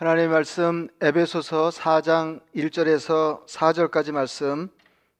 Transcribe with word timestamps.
하나님의 0.00 0.28
말씀 0.28 0.88
에베소서 1.02 1.68
4장 1.68 2.40
1절에서 2.56 3.46
4절까지 3.46 4.12
말씀 4.12 4.70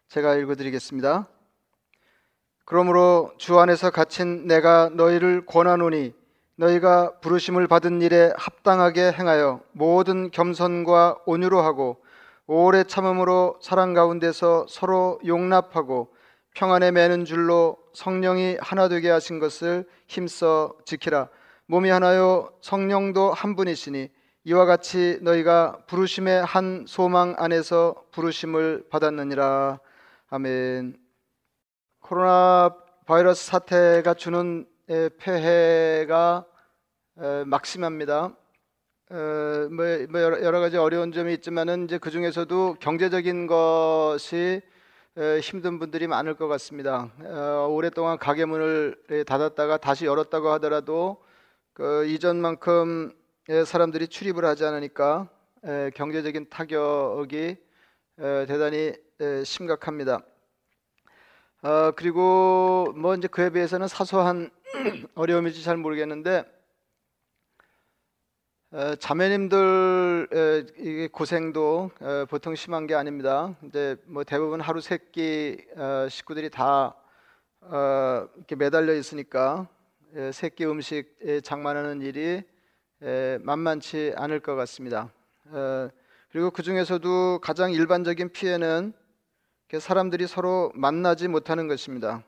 제가 0.08 0.36
읽어 0.36 0.54
드리겠습니다. 0.54 1.28
그러므로 2.64 3.30
주 3.36 3.58
안에서 3.58 3.90
갇힌 3.90 4.46
내가 4.46 4.88
너희를 4.94 5.44
권하노니 5.44 6.14
너희가 6.56 7.18
부르심을 7.20 7.68
받은 7.68 8.00
일에 8.00 8.32
합당하게 8.38 9.12
행하여 9.12 9.60
모든 9.72 10.30
겸손과 10.30 11.18
온유로 11.26 11.60
하고 11.60 12.02
오래 12.46 12.82
참음으로 12.82 13.58
사랑 13.60 13.92
가운데서 13.92 14.64
서로 14.66 15.20
용납하고 15.26 16.08
평안에 16.54 16.90
매는 16.90 17.26
줄로 17.26 17.76
성령이 17.92 18.56
하나 18.62 18.88
되게 18.88 19.10
하신 19.10 19.40
것을 19.40 19.86
힘써 20.06 20.72
지키라. 20.86 21.28
몸이 21.66 21.90
하나요 21.90 22.48
성령도 22.62 23.34
한 23.34 23.56
분이시니 23.56 24.08
이와 24.44 24.64
같이 24.64 25.18
너희가 25.20 25.82
부르심의 25.86 26.42
한 26.46 26.86
소망 26.88 27.34
안에서 27.36 27.94
부르심을 28.10 28.84
받았느니라. 28.88 29.78
아멘. 30.30 30.96
코로나 32.00 32.74
바이러스 33.04 33.44
사태가 33.44 34.14
주는 34.14 34.66
폐해가 35.18 36.46
막심합니다. 37.44 38.34
뭐, 39.10 39.84
뭐 40.08 40.20
여러 40.22 40.60
가지 40.60 40.78
어려운 40.78 41.12
점이 41.12 41.34
있지만은 41.34 41.84
이제 41.84 41.98
그 41.98 42.10
중에서도 42.10 42.76
경제적인 42.80 43.46
것이 43.46 44.62
힘든 45.42 45.78
분들이 45.78 46.06
많을 46.06 46.32
것 46.32 46.48
같습니다. 46.48 47.12
오랫동안 47.68 48.16
가게 48.16 48.46
문을 48.46 49.24
닫았다가 49.26 49.76
다시 49.76 50.06
열었다고 50.06 50.48
하더라도 50.52 51.22
그 51.74 52.06
이전만큼 52.06 53.12
예, 53.12 53.19
사람들이 53.66 54.06
출입을 54.06 54.44
하지 54.44 54.64
않으니까 54.64 55.28
예, 55.66 55.90
경제적인 55.96 56.50
타격이 56.50 57.56
예, 58.20 58.46
대단히 58.46 58.94
심각합니다. 59.44 60.20
어, 61.62 61.90
그리고 61.96 62.92
뭐 62.96 63.16
이제 63.16 63.26
그에 63.26 63.50
비해서는 63.50 63.88
사소한 63.88 64.50
어려움인지 65.16 65.64
잘 65.64 65.76
모르겠는데 65.76 66.44
자매님들 69.00 71.08
고생도 71.10 71.90
보통 72.28 72.54
심한 72.54 72.86
게 72.86 72.94
아닙니다. 72.94 73.56
이제 73.64 73.96
뭐 74.04 74.22
대부분 74.22 74.60
하루 74.60 74.80
세끼 74.80 75.58
어, 75.76 76.06
식구들이 76.08 76.50
다 76.50 76.94
어, 77.62 78.28
이렇게 78.36 78.54
매달려 78.54 78.94
있으니까 78.94 79.66
세 80.32 80.50
끼 80.50 80.66
음식 80.66 81.18
장만하는 81.42 82.00
일이 82.00 82.44
만만치 83.40 84.12
않을 84.16 84.40
것 84.40 84.54
같습니다. 84.56 85.10
그리고 86.30 86.50
그 86.50 86.62
중에서도 86.62 87.40
가장 87.40 87.72
일반적인 87.72 88.30
피해는 88.30 88.92
사람들이 89.78 90.26
서로 90.26 90.70
만나지 90.74 91.28
못하는 91.28 91.68
것입니다. 91.68 92.22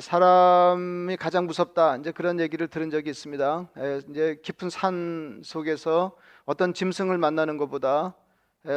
사람이 0.00 1.16
가장 1.16 1.46
무섭다. 1.46 1.96
이제 1.98 2.10
그런 2.10 2.40
얘기를 2.40 2.66
들은 2.66 2.90
적이 2.90 3.10
있습니다. 3.10 3.68
이제 4.10 4.40
깊은 4.42 4.68
산 4.68 5.40
속에서 5.44 6.16
어떤 6.44 6.74
짐승을 6.74 7.16
만나는 7.18 7.56
것보다 7.56 8.16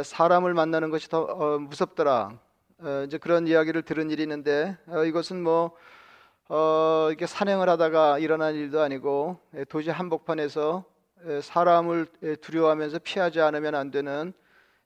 사람을 0.04 0.54
만나는 0.54 0.92
것이 0.92 1.10
더 1.10 1.22
어, 1.24 1.58
무섭더라. 1.58 2.40
이제 3.08 3.18
그런 3.18 3.48
이야기를 3.48 3.82
들은 3.82 4.12
일이 4.12 4.22
있는데 4.22 4.78
어, 4.86 5.04
이것은 5.04 5.42
뭐 5.42 5.76
어, 6.52 7.10
이렇게 7.10 7.28
산행을 7.28 7.70
하다가 7.70 8.18
일어난 8.18 8.56
일도 8.56 8.82
아니고 8.82 9.38
예, 9.54 9.66
도시 9.66 9.92
한복판에서 9.92 10.84
예, 11.28 11.42
사람을 11.42 12.08
예, 12.24 12.36
두려워하면서 12.38 12.98
피하지 13.04 13.40
않으면 13.40 13.76
안 13.76 13.92
되는 13.92 14.34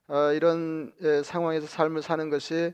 어, 0.09 0.33
이런 0.33 0.91
상황에서 1.23 1.65
삶을 1.65 2.01
사는 2.01 2.29
것이 2.29 2.73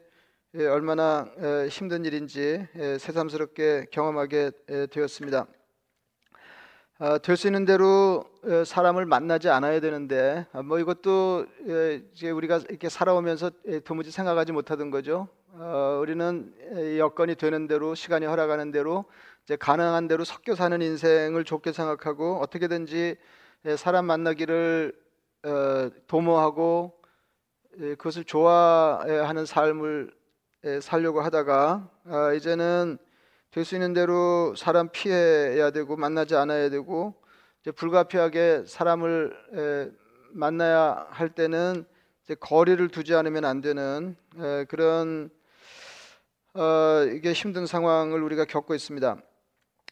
얼마나 0.55 1.27
힘든 1.69 2.03
일인지 2.03 2.67
새삼스럽게 2.73 3.85
경험하게 3.91 4.49
되었습니다. 4.89 5.45
어, 6.97 7.19
될수 7.19 7.45
있는 7.45 7.65
대로 7.65 8.25
사람을 8.65 9.05
만나지 9.05 9.49
않아야 9.49 9.79
되는데 9.79 10.47
아, 10.51 10.63
뭐 10.63 10.79
이것도 10.79 11.45
우리가 12.33 12.61
이렇게 12.67 12.89
살아오면서 12.89 13.51
도무지 13.85 14.09
생각하지 14.09 14.51
못하던 14.51 14.89
거죠. 14.89 15.27
어, 15.53 15.97
우리는 15.99 16.53
여건이 16.97 17.35
되는 17.35 17.67
대로 17.67 17.95
시간이 17.95 18.25
허락하는 18.25 18.71
대로 18.71 19.05
이제 19.43 19.55
가능한 19.55 20.07
대로 20.07 20.23
섞여 20.23 20.53
사는 20.53 20.79
인생을 20.79 21.43
좋게 21.43 21.71
생각하고 21.71 22.39
어떻게든지 22.39 23.15
사람 23.77 24.05
만나기를 24.05 24.93
어, 25.43 25.89
도모하고 26.07 26.99
그것을 27.97 28.25
좋아하는 28.25 29.45
삶을 29.45 30.13
살려고 30.81 31.21
하다가 31.21 31.89
아, 32.05 32.33
이제는 32.33 32.97
될 33.51 33.65
수 33.65 33.73
있는 33.75 33.93
대로 33.93 34.53
사람 34.55 34.89
피해야 34.89 35.71
되고 35.71 35.95
만나지 35.95 36.35
않아야 36.35 36.69
되고 36.69 37.15
이제 37.61 37.71
불가피하게 37.71 38.65
사람을 38.67 39.95
만나야 40.31 41.07
할 41.09 41.29
때는 41.29 41.85
거리를 42.39 42.87
두지 42.89 43.15
않으면 43.15 43.45
안 43.45 43.61
되는 43.61 44.15
그런 44.67 45.31
어, 46.53 47.03
이게 47.13 47.31
힘든 47.31 47.67
상황을 47.67 48.23
우리가 48.23 48.45
겪고 48.45 48.73
있습니다. 48.73 49.17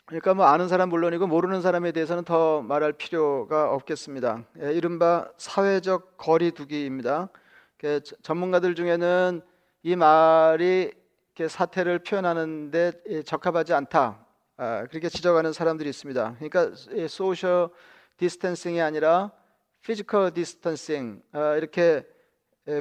그러니까 0.06 0.34
뭐 0.34 0.45
아는 0.45 0.68
사람 0.68 0.90
물론이고 0.90 1.28
모르는 1.28 1.62
사람에 1.62 1.91
대해서는 1.91 2.23
더 2.23 2.62
말할 2.62 2.94
필요가 2.94 3.73
없겠습니다. 3.73 4.44
예, 4.62 4.73
이른바 4.73 5.29
사회적 5.38 6.18
거리두기입니다. 6.18 7.29
그 7.78 8.01
전문가들 8.23 8.73
중에는 8.73 9.41
이 9.84 9.95
말이 9.95 10.91
사태를 11.47 12.00
표현하는데 12.00 12.91
예, 13.09 13.22
적합하지 13.22 13.74
않다. 13.74 14.25
아, 14.56 14.85
그렇게 14.89 15.09
지적하는 15.09 15.53
사람들이 15.53 15.88
있습니다. 15.89 16.38
그러니까 16.39 16.72
social 17.07 17.69
distancing이 18.17 18.81
아니라 18.81 19.31
physical 19.81 20.33
distancing 20.33 21.21
아, 21.34 21.56
이렇게 21.56 22.03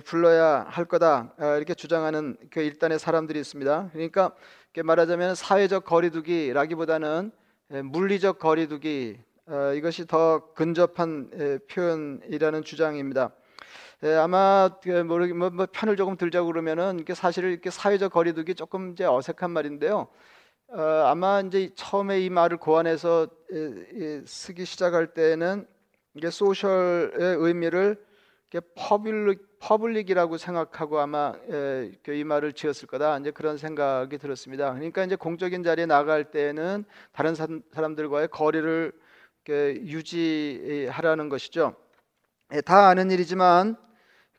불러야 0.05 0.67
할 0.69 0.85
거다 0.85 1.33
아, 1.39 1.57
이렇게 1.57 1.75
주장하는 1.75 2.37
그 2.51 2.61
일단의 2.61 2.99
사람들이 2.99 3.39
있습니다. 3.39 3.91
그러니까 3.93 4.33
말하자면 4.75 5.37
사회적 5.37 5.85
거리두기라기보다는 5.85 7.31
물리적 7.85 8.39
거리두기 8.39 9.19
어, 9.47 9.73
이것이 9.75 10.07
더 10.07 10.53
근접한 10.55 11.61
표현이라는 11.71 12.65
주장입니다. 12.65 13.31
아마 14.21 14.71
그 14.83 14.91
모르 15.05 15.33
뭐, 15.33 15.51
뭐 15.51 15.67
편을 15.71 15.97
조금 15.97 16.17
들자고 16.17 16.49
그러면은 16.49 17.05
사실 17.15 17.45
이렇게 17.45 17.71
사회적 17.71 18.13
거리두기 18.13 18.57
조금 18.57 18.93
이제 18.93 19.05
어색한 19.05 19.53
말인데요. 19.53 20.09
어, 20.69 20.81
아마 21.07 21.41
이제 21.41 21.71
처음에 21.77 22.21
이 22.21 22.29
말을 22.29 22.57
고안해서 22.57 23.29
쓰기 24.27 24.65
시작할 24.65 25.15
때는 25.15 25.67
이게 26.15 26.29
social의 26.31 27.13
의미를 27.15 28.05
public, 28.75 29.59
public이라고 29.59 30.39
생각하고 30.39 31.01
아마 31.01 31.35
에, 31.51 31.91
그 32.03 32.19
이 32.19 32.25
말을 32.25 32.53
지었을 32.53 32.89
거다. 32.89 33.19
이제 33.19 33.31
그런 33.31 33.59
생각이 33.59 34.19
들었습니다. 34.19 34.73
그러니까 34.73 35.05
이제 35.05 35.17
공적인 35.17 35.63
자리에 35.63 35.87
나갈 35.87 36.31
때는 36.31 36.85
다른 37.13 37.35
사람들과의 37.35 38.29
거리를 38.29 38.93
유지하라는 39.49 41.29
것이죠. 41.29 41.75
예, 42.53 42.61
다 42.61 42.89
아는 42.89 43.11
일이지만 43.11 43.77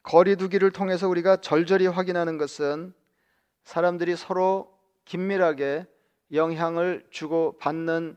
거리두기를 0.04 0.72
통해서 0.72 1.10
우리가 1.10 1.38
절절히 1.38 1.88
확인하는 1.88 2.38
것은 2.38 2.94
사람들이 3.64 4.16
서로 4.16 4.74
긴밀하게 5.06 5.86
영향을 6.34 7.06
주고 7.10 7.58
받는 7.58 8.16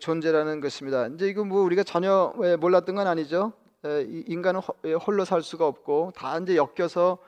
존재라는 0.00 0.60
것입니다. 0.60 1.06
이제 1.08 1.26
이거 1.26 1.44
뭐 1.44 1.62
우리가 1.62 1.82
전혀 1.82 2.32
몰랐던 2.60 2.94
건 2.94 3.06
아니죠. 3.06 3.52
인간은 3.84 4.60
홀로 5.06 5.24
살 5.24 5.42
수가 5.42 5.66
없고 5.66 6.12
다 6.16 6.38
이제 6.38 6.56
엮여서 6.56 7.18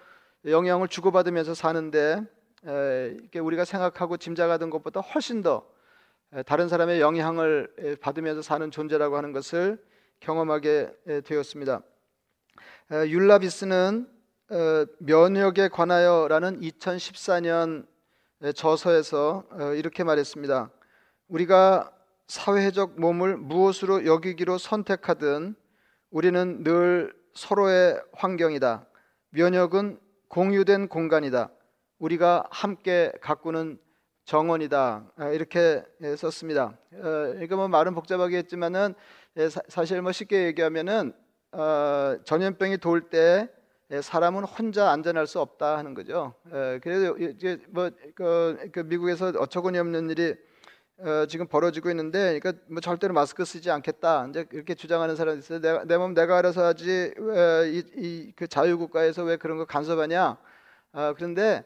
영향을 0.46 0.88
주고받으면서 0.88 1.54
사는데 1.54 2.22
우리가 3.38 3.64
생각하고 3.64 4.16
짐작하던 4.16 4.70
것보다 4.70 5.00
훨씬 5.00 5.42
더 5.42 5.66
다른 6.46 6.68
사람의 6.68 7.00
영향을 7.00 7.98
받으면서 8.00 8.42
사는 8.42 8.70
존재라고 8.70 9.16
하는 9.16 9.32
것을 9.32 9.78
경험하게 10.20 10.92
되었습니다. 11.24 11.82
율라비스는 12.90 14.16
어, 14.48 14.86
면역에 15.00 15.66
관하여라는 15.66 16.60
2014년 16.60 17.84
저서에서 18.54 19.42
어, 19.50 19.72
이렇게 19.72 20.04
말했습니다. 20.04 20.70
우리가 21.26 21.92
사회적 22.28 23.00
몸을 23.00 23.38
무엇으로 23.38 24.06
여기기로 24.06 24.58
선택하든 24.58 25.56
우리는 26.10 26.62
늘 26.62 27.14
서로의 27.34 28.00
환경이다. 28.12 28.86
면역은 29.30 29.98
공유된 30.28 30.88
공간이다. 30.88 31.50
우리가 31.98 32.44
함께 32.50 33.12
가꾸는 33.20 33.78
정원이다. 34.24 35.12
아, 35.16 35.28
이렇게 35.28 35.84
썼습니다. 36.16 36.78
어, 36.94 37.34
이거 37.42 37.56
뭐 37.56 37.68
말은 37.68 37.94
복잡하게 37.94 38.38
했지만은 38.38 38.94
예, 39.36 39.48
사, 39.48 39.60
사실 39.68 40.00
뭐 40.02 40.12
쉽게 40.12 40.46
얘기하면은 40.46 41.12
어, 41.52 42.16
전염병이 42.24 42.78
돌 42.78 43.08
때 43.08 43.48
사람은 43.88 44.42
혼자 44.42 44.90
안전할 44.90 45.28
수 45.28 45.40
없다 45.40 45.78
하는 45.78 45.94
거죠. 45.94 46.34
예, 46.52 46.80
그래서 46.82 47.16
이제 47.18 47.60
뭐그 47.68 48.70
그 48.72 48.80
미국에서 48.80 49.28
어처구니 49.38 49.78
없는 49.78 50.10
일이 50.10 50.34
어, 50.98 51.26
지금 51.26 51.46
벌어지고 51.46 51.90
있는데, 51.90 52.38
그러니까 52.38 52.64
뭐 52.70 52.80
절대로 52.80 53.12
마스크 53.12 53.44
쓰지 53.44 53.70
않겠다. 53.70 54.28
이제 54.30 54.46
이렇게 54.52 54.74
주장하는 54.74 55.14
사람이 55.14 55.38
있어요. 55.40 55.60
내가 55.60 55.84
내몸 55.84 56.14
내가 56.14 56.38
알아서 56.38 56.64
하지. 56.64 57.12
이그 57.96 58.48
자유국가에서 58.48 59.24
왜 59.24 59.36
그런 59.36 59.58
거 59.58 59.66
간섭하냐? 59.66 60.38
아, 60.92 61.12
그런데 61.14 61.64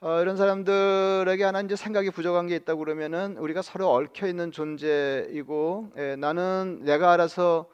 어, 0.00 0.22
이런 0.22 0.38
사람들에게 0.38 1.44
하나 1.44 1.60
이제 1.60 1.76
생각이 1.76 2.10
부족한 2.10 2.46
게 2.46 2.56
있다고 2.56 2.78
그러면은 2.78 3.36
우리가 3.36 3.60
서로 3.60 3.90
얽혀 3.90 4.26
있는 4.26 4.50
존재이고, 4.50 5.92
예, 5.98 6.16
나는 6.16 6.80
내가 6.82 7.12
알아서 7.12 7.68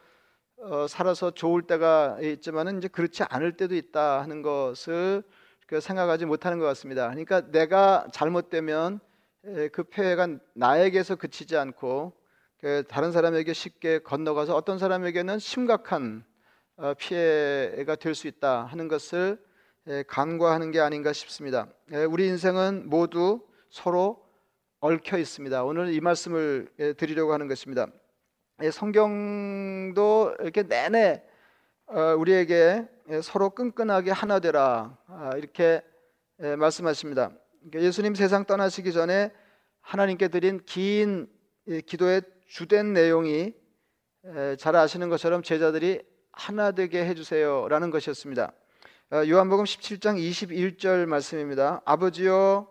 어, 0.59 0.87
살아서 0.89 1.31
좋을 1.31 1.63
때가 1.63 2.19
있지만은 2.21 2.79
이제 2.79 2.89
그렇지 2.89 3.23
않을 3.23 3.57
때도 3.57 3.77
있다 3.77 4.23
하는 4.23 4.43
것을 4.43 5.23
그 5.69 5.81
생각하지 5.81 6.27
못하는 6.27 6.59
것 6.59 6.65
같습니다. 6.65 7.09
그러니까 7.11 7.43
내가 7.53 8.09
잘못되면 8.13 8.99
그 9.73 9.85
폐해가 9.85 10.27
나에게서 10.55 11.15
그치지 11.15 11.57
않고 11.57 12.13
그 12.59 12.83
다른 12.89 13.13
사람에게 13.13 13.53
쉽게 13.53 14.01
건너가서 14.01 14.57
어떤 14.57 14.79
사람에게는 14.79 15.39
심각한 15.39 16.25
어, 16.77 16.95
피해가 16.95 17.95
될 17.95 18.15
수 18.15 18.27
있다 18.27 18.65
하는 18.65 18.89
것을 18.89 19.39
간과하는 20.09 20.73
게 20.73 20.81
아닌가 20.81 21.13
싶습니다. 21.13 21.69
우리 22.11 22.27
인생은 22.27 22.89
모두 22.89 23.41
서로 23.71 24.21
얽혀 24.81 25.17
있습니다. 25.17 25.63
오늘 25.63 25.93
이 25.95 26.01
말씀을 26.01 26.69
드리려고 26.97 27.33
하는 27.33 27.47
것입니다. 27.47 27.87
성경도 28.73 30.35
이렇게 30.41 30.65
내내 30.65 31.23
어, 31.87 32.01
우리에게 32.19 32.85
서로 33.23 33.51
끈끈하게 33.51 34.11
하나 34.11 34.41
되라 34.41 34.99
아, 35.07 35.31
이렇게 35.37 35.83
말씀하십니다. 36.37 37.31
그러니까 37.69 37.89
예수님 37.89 38.15
세상 38.15 38.45
떠나시기 38.45 38.93
전에 38.93 39.33
하나님께 39.81 40.29
드린 40.29 40.61
긴 40.65 41.29
기도의 41.87 42.23
주된 42.47 42.93
내용이 42.93 43.55
잘 44.59 44.77
아시는 44.77 45.09
것처럼 45.09 45.43
제자들이 45.43 46.03
하나 46.31 46.71
되게 46.71 47.05
해주세요라는 47.05 47.91
것이었습니다. 47.91 48.53
어, 49.13 49.23
요한복음 49.29 49.65
17장 49.65 50.17
21절 50.17 51.07
말씀입니다. 51.07 51.81
아버지여, 51.85 52.69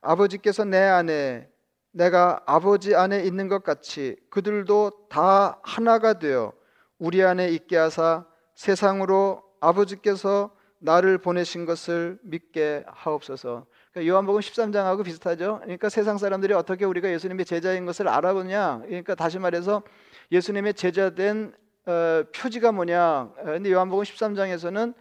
아버지께서 0.00 0.64
내 0.64 0.78
안에 0.78 1.48
내가 1.92 2.42
아버지 2.46 2.94
안에 2.94 3.22
있는 3.24 3.48
것 3.48 3.62
같이 3.62 4.16
그들도 4.30 5.08
다 5.08 5.60
하나가 5.62 6.18
되어 6.18 6.52
우리 6.98 7.22
안에 7.22 7.50
있게 7.50 7.76
하사 7.76 8.26
세상으로 8.56 9.42
아버지께서 9.60 10.54
나를 10.80 11.18
보내신 11.18 11.64
것을 11.64 12.18
믿게 12.22 12.84
하옵소서. 12.88 13.66
그러니까 13.94 14.12
요한복음 14.12 14.40
13장하고 14.40 15.04
비슷하죠. 15.04 15.60
그러니까 15.62 15.88
세상 15.88 16.18
사람들이 16.18 16.52
어떻게 16.52 16.84
우리가 16.84 17.08
예수님의 17.12 17.44
제자인 17.44 17.86
것을 17.86 18.08
알아보냐. 18.08 18.82
그러니까 18.86 19.14
다시 19.14 19.38
말해서 19.38 19.84
예수님의 20.32 20.74
제자된 20.74 21.54
어, 21.86 22.24
표지가 22.34 22.72
뭐냐. 22.72 23.30
근데 23.44 23.70
요한복음 23.70 24.02
13장에서는 24.02 24.94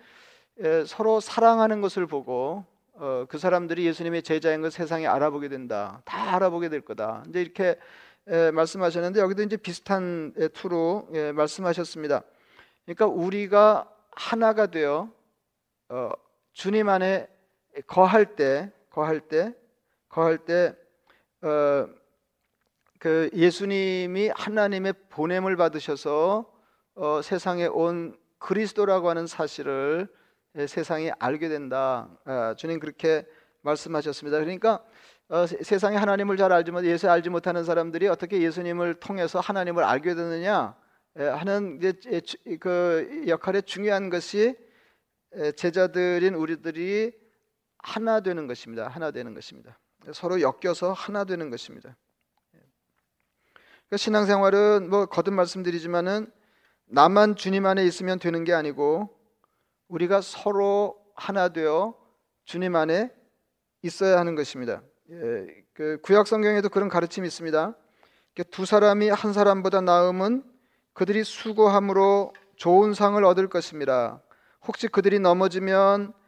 에, 0.60 0.86
서로 0.86 1.20
사랑하는 1.20 1.82
것을 1.82 2.06
보고 2.06 2.66
어, 2.94 3.26
그 3.28 3.40
사람들이 3.40 3.84
예수님의 3.88 4.22
제자인 4.22 4.62
것 4.62 4.72
세상에 4.72 5.08
알아보게 5.08 5.50
된다. 5.50 6.04
다 6.06 6.36
알아보게 6.36 6.70
될 6.70 6.82
거다. 6.82 7.24
이제 7.30 7.42
이렇게 7.42 7.80
에, 8.28 8.52
말씀하셨는데 8.52 9.22
여기도 9.22 9.42
이제 9.42 9.58
비슷한 9.58 10.34
에, 10.38 10.50
투로 10.50 11.10
예, 11.16 11.32
말씀하셨습니다. 11.32 12.22
그러니까 12.86 13.08
우리가 13.08 13.90
하나가 14.12 14.68
되어 14.68 15.10
어, 15.90 16.12
주님 16.52 16.90
안에 16.90 17.28
거할 17.88 18.36
때 18.36 18.72
거할 18.94 19.20
때 19.22 19.54
거할 20.08 20.38
때 20.38 20.76
어, 21.42 21.90
그 23.00 23.30
예수님이 23.34 24.30
하나님의 24.36 24.94
보냄을 25.10 25.58
받으셔서 25.58 26.50
어, 26.96 27.22
세상에 27.24 27.66
온 27.66 28.16
그리스도라고 28.38 29.10
하는 29.10 29.26
사실을 29.26 30.08
세상이 30.68 31.12
알게 31.18 31.50
된다. 31.50 32.08
어, 32.26 32.54
주님 32.56 32.80
그렇게 32.80 33.26
말씀하셨습니다. 33.62 34.38
그러니까 34.40 34.84
어, 35.28 35.48
세상에 35.48 35.98
하나님을 35.98 36.38
잘 36.38 36.54
알지 36.54 36.70
못 36.70 36.86
예수 36.86 37.10
알지 37.10 37.32
못하는 37.32 37.64
사람들이 37.64 38.08
어떻게 38.08 38.42
예수님을 38.44 39.00
통해서 39.00 39.40
하나님을 39.40 39.84
알게 39.84 40.14
되느냐 40.14 40.76
하는 41.16 41.80
그 42.60 43.24
역할의 43.28 43.64
중요한 43.64 44.10
것이 44.10 44.56
제자들인 45.56 46.36
우리들이 46.36 47.23
하나 47.84 48.22
되는 48.22 48.48
것입니다. 48.48 48.88
하나 48.88 49.12
되는 49.12 49.34
것입니다. 49.34 49.78
서로 50.14 50.42
엮여서 50.42 50.94
하나 50.94 51.26
되는 51.26 51.50
것입니다. 51.50 51.96
그러니까 52.52 53.98
신앙생활은 53.98 54.90
뭐 54.90 55.06
거듭 55.06 55.34
말씀드리지만은 55.34 56.32
나만 56.86 57.36
주님 57.36 57.66
안에 57.66 57.86
있으면 57.86 58.20
되는 58.20 58.44
게 58.44 58.54
아니고 58.54 59.10
우리가 59.88 60.22
서로 60.22 60.98
하나 61.16 61.50
되어 61.50 61.96
주님 62.46 62.76
안에 62.76 63.14
있어야 63.84 64.18
하는 64.18 64.36
것입니다. 64.36 64.82
예, 65.12 65.48
그 65.74 66.00
구약 66.02 66.28
성경에도 66.28 66.70
그런 66.70 66.90
가르침이 66.90 67.28
있습니다. 67.28 67.76
두 68.50 68.66
사람이 68.66 69.10
한 69.10 69.34
사람보다 69.34 69.82
나음은 69.82 70.44
그들이 70.94 71.24
수고함으로 71.24 72.34
좋은 72.56 72.94
상을 72.94 73.24
얻을 73.24 73.50
것입니다. 73.50 74.22
혹시 74.66 74.88
그들이 74.88 75.20
넘어지면 75.20 76.14
어, 76.14 76.23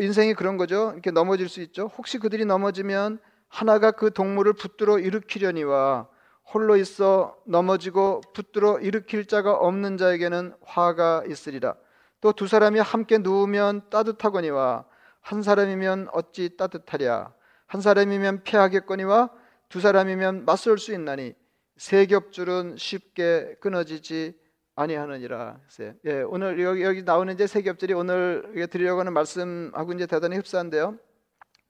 인생이 0.00 0.34
그런 0.34 0.56
거죠. 0.56 0.90
이렇게 0.92 1.10
넘어질 1.10 1.48
수 1.48 1.60
있죠. 1.62 1.90
혹시 1.98 2.18
그들이 2.18 2.44
넘어지면 2.44 3.18
하나가 3.48 3.90
그 3.90 4.12
동물을 4.12 4.52
붙들어 4.54 4.98
일으키려니와 4.98 6.08
홀로 6.52 6.76
있어 6.76 7.36
넘어지고 7.46 8.20
붙들어 8.34 8.78
일으킬 8.80 9.26
자가 9.26 9.52
없는 9.54 9.96
자에게는 9.96 10.54
화가 10.62 11.24
있으리라. 11.28 11.74
또 12.20 12.32
두 12.32 12.46
사람이 12.46 12.78
함께 12.78 13.18
누우면 13.18 13.90
따뜻하거니와 13.90 14.84
한 15.20 15.42
사람이면 15.42 16.08
어찌 16.12 16.56
따뜻하랴. 16.56 17.32
한 17.66 17.80
사람이면 17.80 18.42
피하겠거니와 18.44 19.30
두 19.68 19.80
사람이면 19.80 20.44
맞설 20.44 20.78
수 20.78 20.92
있나니 20.92 21.34
세 21.76 22.06
겹줄은 22.06 22.76
쉽게 22.76 23.56
끊어지지 23.60 24.34
아니하느니라. 24.74 25.60
예, 26.06 26.22
오늘 26.22 26.60
여기, 26.60 26.82
여기 26.82 27.02
나오는 27.02 27.32
이제 27.32 27.46
세 27.46 27.62
겹들이 27.62 27.92
오늘 27.92 28.68
드리려고 28.70 29.00
하는 29.00 29.12
말씀하고 29.12 29.92
이제 29.92 30.06
대단히 30.06 30.36
흡사한데요. 30.36 30.98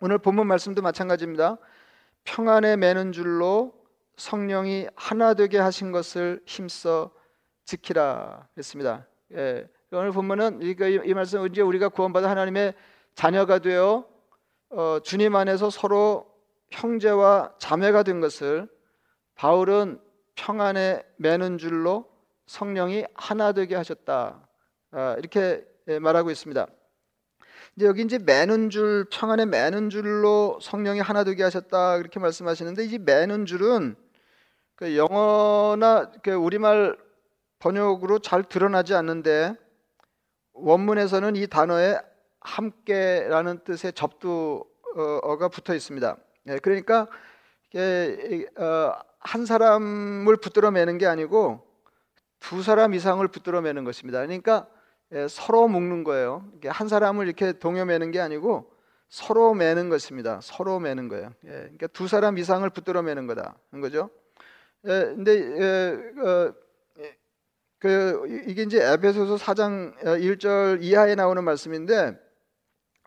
오늘 0.01 0.19
본문 0.19 0.47
말씀도 0.47 0.83
마찬가지입니다. 0.83 1.59
평안에 2.25 2.77
매는 2.77 3.13
줄로 3.13 3.75
성령이 4.17 4.87
하나 4.95 5.35
되게 5.35 5.59
하신 5.59 5.91
것을 5.91 6.41
힘써 6.47 7.11
지키라 7.65 8.49
했습니다. 8.57 9.07
예, 9.33 9.69
오늘 9.91 10.13
본문은 10.13 10.61
이, 10.63 10.77
이 11.05 11.15
말씀 11.15 11.45
이제 11.47 11.61
우리가 11.61 11.89
구원받아 11.89 12.31
하나님의 12.31 12.75
자녀가 13.15 13.59
되어 13.59 14.07
어, 14.71 15.01
주님 15.03 15.35
안에서 15.35 15.71
서로 15.71 16.33
형제와 16.71 17.55
자매가 17.59 18.05
된 18.05 18.21
것을 18.21 18.69
바울은 19.35 20.01
평안에 20.35 21.03
매는 21.17 21.59
줄로 21.59 22.12
성령이 22.47 23.05
하나 23.15 23.53
되게 23.53 23.75
하셨다. 23.75 24.47
아, 24.91 25.17
이렇게 25.19 25.65
예, 25.89 25.99
말하고 25.99 26.31
있습니다. 26.31 26.67
이제 27.77 27.87
여기 27.87 28.03
이제 28.03 28.19
매는 28.19 28.71
줄 28.71 29.07
평안에 29.11 29.47
매는 29.47 29.91
줄로 29.91 30.59
성령이 30.61 31.01
하나 31.01 31.25
되게 31.25 31.43
하셨다 31.43 31.97
이렇게 31.97 32.21
말씀하시는데 32.21 32.85
이 32.85 32.99
매는 32.99 33.47
줄은 33.47 33.97
그 34.77 34.97
영어나 34.97 36.11
그 36.23 36.33
우리말 36.33 36.97
번역으로 37.59 38.19
잘 38.19 38.43
드러나지 38.43 38.95
않는데 38.95 39.55
원문에서는 40.53 41.37
이 41.37 41.47
단어에 41.47 41.99
함께라는 42.41 43.61
뜻의 43.65 43.93
접두어가 43.95 45.49
붙어 45.49 45.75
있습니다. 45.75 46.17
예, 46.49 46.59
그러니까 46.59 47.07
어, 48.59 48.93
한 49.21 49.47
사람을 49.47 50.37
붙들어 50.39 50.71
매는 50.71 50.99
게 50.99 51.07
아니고 51.07 51.72
두 52.43 52.63
사람 52.63 52.93
이상을 52.93 53.27
붙들어 53.29 53.61
매는 53.61 53.85
것입니다. 53.85 54.19
그러니까 54.21 54.67
예, 55.13 55.29
서로 55.29 55.69
묶는 55.69 56.05
거예요. 56.05 56.45
한 56.67 56.89
사람을 56.89 57.27
이렇게 57.27 57.53
동요 57.53 57.85
매는 57.85 58.11
게 58.11 58.21
아니고 58.21 58.71
서로 59.09 59.55
매는 59.55 59.89
것입니다. 59.89 60.41
서로 60.43 60.81
매는 60.81 61.09
거예요. 61.09 61.33
예, 61.45 61.49
그러니까 61.51 61.87
두 61.89 62.09
사람 62.09 62.39
이상을 62.39 62.69
붙들어 62.71 63.03
매는 63.03 63.27
거다. 63.29 63.57
는 63.73 63.81
거죠. 63.81 64.11
예, 64.87 64.91
근데 65.05 65.33
예, 65.33 66.21
어, 66.21 66.55
예, 66.99 67.17
그 67.79 68.45
이게 68.49 68.63
이제 68.63 68.83
에베소서 68.83 69.37
4장 69.37 69.97
1절 70.03 70.79
어, 70.79 70.83
이하에 70.83 71.15
나오는 71.15 71.45
말씀인데 71.45 72.19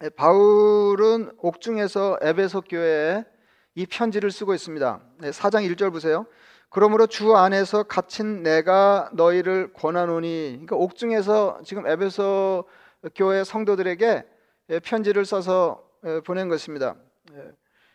예, 0.04 0.10
바울은 0.10 1.32
옥중에서 1.40 2.20
에베소 2.22 2.62
교회에 2.62 3.26
이 3.74 3.86
편지를 3.86 4.32
쓰고 4.32 4.54
있습니다. 4.54 5.02
4장 5.20 5.70
1절 5.70 5.92
보세요. 5.92 6.26
그러므로 6.70 7.08
주 7.08 7.36
안에서 7.36 7.84
갇힌 7.84 8.44
내가 8.44 9.10
너희를 9.14 9.74
권하노니 9.74 10.50
그러니까 10.52 10.76
옥중에서 10.76 11.62
지금 11.64 11.88
에베소 11.88 12.66
교회 13.16 13.44
성도들에게 13.44 14.26
예, 14.70 14.80
편지를 14.80 15.26
써서 15.26 15.84
예, 16.06 16.22
보낸 16.22 16.50
것입니다. 16.50 16.96
예. 17.34 17.52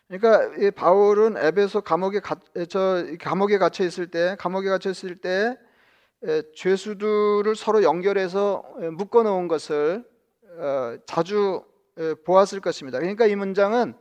그러니까 0.07 0.71
바울은 0.75 1.37
에베소 1.37 1.81
감옥에 1.81 2.19
갇, 2.19 2.39
저 2.69 3.05
감옥에 3.19 3.57
갇혀 3.57 3.85
있을 3.85 4.07
때 4.07 4.35
감옥에 4.39 4.67
갇혀 4.67 4.89
있을 4.89 5.15
때 5.15 5.57
죄수들을 6.55 7.55
서로 7.55 7.81
연결해서 7.83 8.63
묶어 8.91 9.23
놓은 9.23 9.47
것을 9.47 10.03
어, 10.57 10.97
자주 11.05 11.63
보았을 12.25 12.59
것입니다. 12.59 12.99
그러니까 12.99 13.25
이 13.25 13.35
문장은 13.35 13.93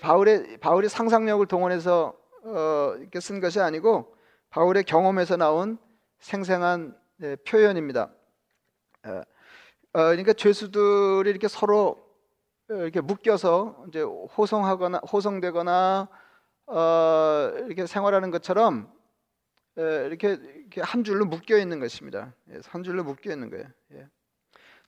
바울의 0.00 0.58
바울이 0.60 0.88
상상력을 0.88 1.44
동원해서 1.46 2.14
어, 2.48 2.96
이렇게 2.98 3.20
쓴 3.20 3.40
것이 3.40 3.60
아니고 3.60 4.14
바울의 4.50 4.84
경험에서 4.84 5.36
나온 5.36 5.78
생생한 6.20 6.96
표현입니다. 7.46 8.10
어, 9.04 9.22
그러니까 9.92 10.32
죄수들이 10.32 11.30
이렇게 11.30 11.48
서로 11.48 12.06
이렇게 12.68 13.00
묶여서 13.00 13.84
이제 13.88 14.02
호송하거나 14.02 14.98
호송되거나 15.10 16.08
어, 16.66 17.52
이렇게 17.66 17.86
생활하는 17.86 18.30
것처럼 18.30 18.92
이렇게, 19.76 20.30
이렇게, 20.30 20.80
한 20.80 21.04
줄로 21.04 21.24
묶여 21.24 21.56
있는 21.56 21.78
것입니다. 21.78 22.34
예, 22.50 22.58
한 22.66 22.82
줄로 22.82 23.04
묶여 23.04 23.32
있는 23.32 23.48
거예요. 23.48 23.64
예. 23.92 24.08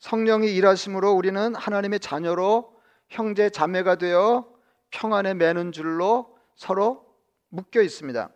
성령이 0.00 0.52
일하심으로 0.52 1.12
우리는 1.12 1.54
하나님의 1.54 2.00
자녀로 2.00 2.74
형제 3.08 3.50
자매가 3.50 3.96
되어 3.96 4.48
평안에 4.90 5.34
매는 5.34 5.72
줄로 5.72 6.36
서로 6.56 7.09
묶여 7.50 7.82
있습니다. 7.82 8.30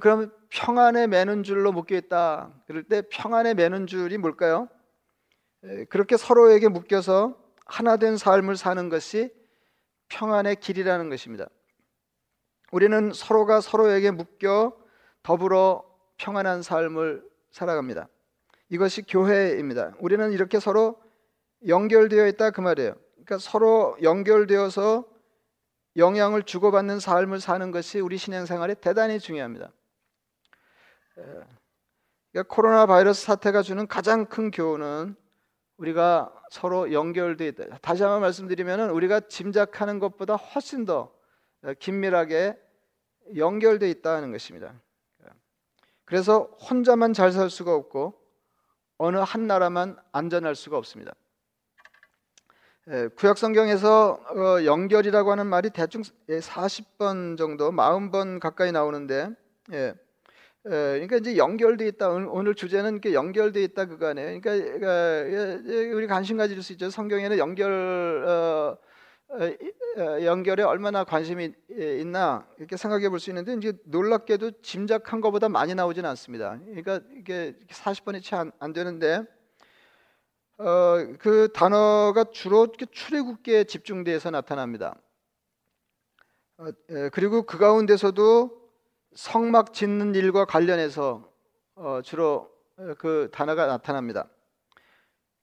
그럼 0.00 0.32
평안에 0.50 1.06
매는 1.06 1.42
줄로 1.42 1.72
묶여 1.72 1.96
있다. 1.96 2.52
그럴 2.66 2.82
때 2.84 3.02
평안에 3.10 3.54
매는 3.54 3.86
줄이 3.86 4.18
뭘까요? 4.18 4.68
그렇게 5.88 6.16
서로에게 6.16 6.68
묶여서 6.68 7.38
하나 7.66 7.96
된 7.96 8.16
삶을 8.16 8.56
사는 8.56 8.88
것이 8.88 9.32
평안의 10.08 10.56
길이라는 10.56 11.08
것입니다. 11.08 11.48
우리는 12.70 13.12
서로가 13.12 13.60
서로에게 13.60 14.10
묶여 14.10 14.76
더불어 15.22 15.84
평안한 16.16 16.62
삶을 16.62 17.22
살아갑니다. 17.50 18.08
이것이 18.70 19.02
교회입니다. 19.02 19.94
우리는 19.98 20.32
이렇게 20.32 20.58
서로 20.58 21.00
연결되어 21.66 22.26
있다 22.28 22.50
그 22.50 22.60
말이에요. 22.60 22.94
그러니까 23.12 23.38
서로 23.38 23.96
연결되어서 24.02 25.04
영향을 25.96 26.42
주고받는 26.42 27.00
삶을 27.00 27.40
사는 27.40 27.70
것이 27.70 28.00
우리 28.00 28.16
신앙생활에 28.16 28.74
대단히 28.74 29.20
중요합니다. 29.20 29.72
그러니까 31.14 32.54
코로나 32.54 32.86
바이러스 32.86 33.24
사태가 33.26 33.62
주는 33.62 33.86
가장 33.86 34.26
큰 34.26 34.50
교훈은 34.50 35.16
우리가 35.76 36.32
서로 36.50 36.92
연결되어 36.92 37.48
있다. 37.48 37.78
다시 37.78 38.02
한번 38.02 38.20
말씀드리면 38.22 38.90
우리가 38.90 39.20
짐작하는 39.20 39.98
것보다 39.98 40.36
훨씬 40.36 40.84
더 40.84 41.12
긴밀하게 41.78 42.58
연결되어 43.36 43.88
있다는 43.88 44.32
것입니다. 44.32 44.74
그래서 46.04 46.44
혼자만 46.68 47.12
잘 47.12 47.32
살 47.32 47.50
수가 47.50 47.74
없고 47.74 48.20
어느 48.98 49.16
한 49.18 49.46
나라만 49.46 49.96
안전할 50.12 50.54
수가 50.54 50.76
없습니다. 50.78 51.12
예, 52.90 53.08
구약 53.16 53.38
성경에서 53.38 54.18
어, 54.34 54.64
연결이라고 54.64 55.30
하는 55.30 55.46
말이 55.46 55.70
대충 55.70 56.02
40번 56.28 57.38
정도, 57.38 57.70
40번 57.70 58.40
가까이 58.40 58.72
나오는데, 58.72 59.30
예, 59.72 59.76
예, 59.78 59.94
그러니까 60.70 61.16
이제 61.18 61.36
연결돼 61.36 61.86
있다. 61.88 62.08
오늘 62.10 62.54
주제는 62.54 62.92
이렇게 62.92 63.14
연결돼 63.14 63.62
있다 63.62 63.86
그거네. 63.86 64.40
그러니까, 64.40 64.78
그러니까 64.78 65.96
우리 65.96 66.06
관심 66.08 66.36
가질 66.36 66.60
수 66.62 66.72
있죠. 66.72 66.90
성경에는 66.90 67.38
연결 67.38 68.24
어, 68.26 68.78
어, 69.28 70.24
연결에 70.24 70.62
얼마나 70.64 71.04
관심이 71.04 71.52
있나 71.70 72.46
이렇게 72.58 72.76
생각해 72.76 73.08
볼 73.08 73.18
수 73.20 73.30
있는데 73.30 73.54
이제 73.54 73.72
놀랍게도 73.84 74.62
짐작한 74.62 75.20
것보다 75.20 75.48
많이 75.48 75.74
나오지는 75.74 76.08
않습니다. 76.10 76.58
그러니까 76.64 77.00
이게 77.16 77.54
40번이 77.68 78.22
채 78.22 78.36
안 78.58 78.72
되는데. 78.72 79.22
어, 80.62 81.16
그 81.18 81.48
단어가 81.52 82.24
주로 82.30 82.68
출애굽기에 82.70 83.64
집중돼서 83.64 84.30
나타납니다. 84.30 84.94
어, 86.58 86.68
예, 86.90 87.08
그리고 87.12 87.42
그 87.42 87.58
가운데서도 87.58 88.62
성막 89.16 89.74
짓는 89.74 90.14
일과 90.14 90.44
관련해서 90.44 91.28
어, 91.74 92.00
주로 92.04 92.48
어, 92.76 92.94
그 92.96 93.28
단어가 93.32 93.66
나타납니다. 93.66 94.28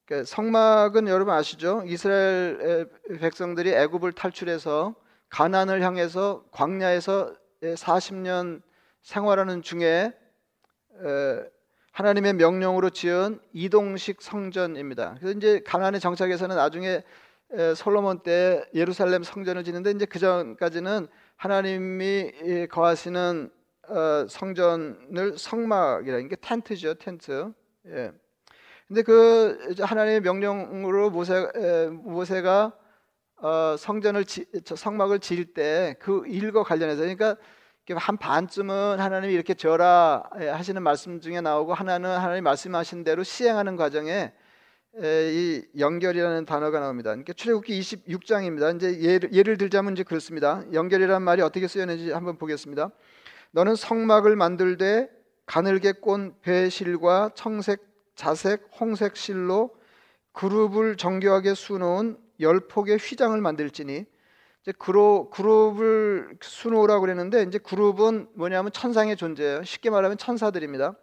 그 0.05 0.23
성막은 0.23 1.09
여러분 1.09 1.33
아시죠? 1.33 1.83
이스라엘 1.85 2.89
백성들이 3.19 3.71
애굽을 3.73 4.13
탈출해서 4.13 4.95
가난을 5.27 5.83
향해서 5.83 6.45
광야에서 6.51 7.35
40년 7.61 8.61
생활하는 9.03 9.61
중에 9.63 10.17
하나님의 11.91 12.34
명령으로 12.34 12.89
지은 12.89 13.39
이동식 13.53 14.22
성전입니다. 14.22 15.15
그래서 15.19 15.38
이제 15.38 15.62
가나안에 15.65 16.00
정착해서는 16.00 16.55
나중에 16.55 17.03
솔로몬 17.75 18.19
때 18.19 18.63
예루살렘 18.74 19.24
성전을 19.24 19.63
짓는데 19.63 19.91
이제 19.91 20.05
그 20.05 20.19
전까지는 20.19 21.08
하나님이 21.36 22.67
거하시는 22.69 23.50
어, 23.89 24.27
성전을 24.29 25.38
성막이라 25.38 26.19
이게 26.19 26.36
텐트죠, 26.36 26.93
텐트. 26.96 27.51
예. 27.88 28.12
근데 28.88 29.01
그 29.01 29.75
하나님의 29.79 30.22
명령으로 30.22 31.10
모세 31.10 31.48
모세가 31.91 32.74
어, 33.41 33.75
성전을 33.77 34.25
지, 34.25 34.46
성막을 34.63 35.19
지을 35.19 35.53
때 35.53 35.96
그 36.00 36.24
일과 36.27 36.63
관련해서 36.63 37.01
그러니까 37.01 37.36
한 37.98 38.17
반쯤은 38.17 39.00
하나님이 39.00 39.34
이렇게 39.34 39.53
저라 39.53 40.24
예, 40.39 40.50
하시는 40.50 40.81
말씀 40.81 41.22
중에 41.22 41.41
나오고 41.41 41.74
하나는 41.74 42.10
하나님 42.10 42.43
말씀하신 42.43 43.03
대로 43.03 43.24
시행하는 43.24 43.75
과정에 43.75 44.34
이 44.98 45.63
연결이라는 45.77 46.46
단어가 46.46 46.79
나옵니다. 46.79 47.12
그러니까 47.12 47.34
출애굽기 47.34 47.79
26장입니다. 47.79 48.75
이제 48.75 49.00
예를, 49.01 49.31
예를 49.31 49.58
들자면 49.58 49.93
이제 49.93 50.03
그렇습니다. 50.03 50.63
연결이라는 50.74 51.22
말이 51.22 51.41
어떻게 51.41 51.67
쓰여는지 51.67 52.12
한번 52.12 52.38
보겠습니다. 52.38 52.89
너는 53.51 53.75
성막을 53.75 54.36
만들되 54.36 55.10
가늘게 55.46 55.93
꼰 55.93 56.36
배실과 56.41 57.31
청색, 57.36 57.81
자색, 58.15 58.69
홍색 58.79 59.15
실로 59.15 59.75
그룹을 60.34 60.96
정교하게 60.98 61.53
수놓은 61.53 62.17
열 62.39 62.60
폭의 62.60 62.98
휘장을 62.98 63.39
만들지니 63.39 64.05
이제 64.63 64.74
그룹, 64.78 65.32
그룹을 65.32 66.38
수놓으라고 66.42 67.01
그랬는데 67.01 67.44
이제 67.44 67.58
그룹은 67.58 68.30
뭐냐면 68.34 68.72
천상의 68.72 69.16
존재예요. 69.16 69.63
쉽게 69.63 69.89
말하면 69.89 70.18
천사들입니다. 70.18 70.96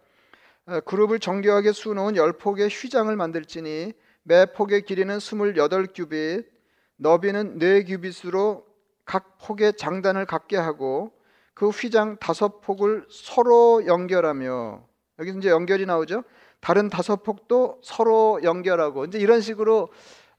어, 0.67 0.79
그룹을 0.81 1.19
정교하게 1.19 1.71
수놓은 1.71 2.15
열 2.15 2.33
폭의 2.33 2.69
휘장을 2.69 3.15
만들지니 3.15 3.93
매 4.23 4.45
폭의 4.45 4.83
길이는 4.83 5.19
스물여덟 5.19 5.87
규빗, 5.93 6.45
너비는 6.97 7.59
네 7.59 7.83
규빗으로 7.83 8.65
각 9.05 9.37
폭의 9.39 9.73
장단을 9.77 10.25
갖게 10.25 10.57
하고 10.57 11.13
그 11.53 11.69
휘장 11.69 12.17
다섯 12.17 12.61
폭을 12.61 13.07
서로 13.09 13.85
연결하며 13.87 14.83
여기서 15.19 15.39
이제 15.39 15.49
연결이 15.49 15.85
나오죠. 15.85 16.23
다른 16.59 16.89
다섯 16.89 17.23
폭도 17.23 17.79
서로 17.81 18.39
연결하고 18.43 19.05
이제 19.05 19.17
이런 19.17 19.41
식으로 19.41 19.89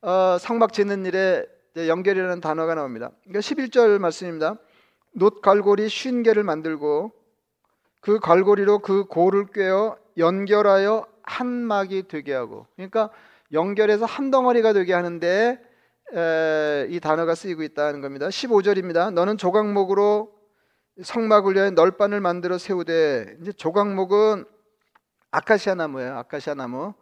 어, 0.02 0.36
성막 0.38 0.72
짓는 0.72 1.06
일에 1.06 1.44
연결이라는 1.86 2.40
단어가 2.40 2.74
나옵니다. 2.74 3.10
그러니까 3.24 3.40
11절 3.40 3.98
말씀입니다. 3.98 4.56
놋 5.12 5.40
갈고리 5.40 5.88
쉰 5.88 6.22
개를 6.22 6.42
만들고 6.42 7.12
그 8.00 8.18
갈고리로 8.20 8.80
그 8.80 9.04
고를 9.04 9.46
꿰어 9.46 9.96
연결하여 10.16 11.06
한 11.22 11.46
막이 11.46 12.08
되게 12.08 12.32
하고 12.34 12.66
그러니까 12.76 13.10
연결해서 13.52 14.04
한 14.04 14.30
덩어리가 14.30 14.72
되게 14.72 14.94
하는데 14.94 15.60
에, 16.14 16.86
이 16.88 17.00
단어가 17.00 17.34
쓰이고 17.34 17.62
있다는 17.62 18.00
겁니다. 18.00 18.28
15절입니다. 18.28 19.12
너는 19.12 19.36
조각목으로 19.36 20.32
성막을 21.02 21.54
위해 21.54 21.70
널판을 21.70 22.20
만들어 22.20 22.58
세우되 22.58 23.36
이제 23.40 23.52
조각목은 23.52 24.44
아카시아 25.30 25.74
나무예요. 25.74 26.16
아카시아 26.18 26.54
나무. 26.54 26.94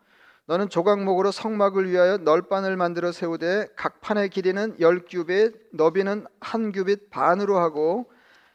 너는 0.46 0.68
조각목으로 0.68 1.32
성막을 1.32 1.90
위하여 1.90 2.18
널판을 2.18 2.76
만들어 2.76 3.10
세우되 3.10 3.66
각 3.74 4.00
판의 4.00 4.28
길이는 4.30 4.76
열 4.80 5.04
규빗, 5.04 5.54
너비는 5.72 6.26
한 6.40 6.72
규빗 6.72 7.10
반으로 7.10 7.58
하고 7.58 8.10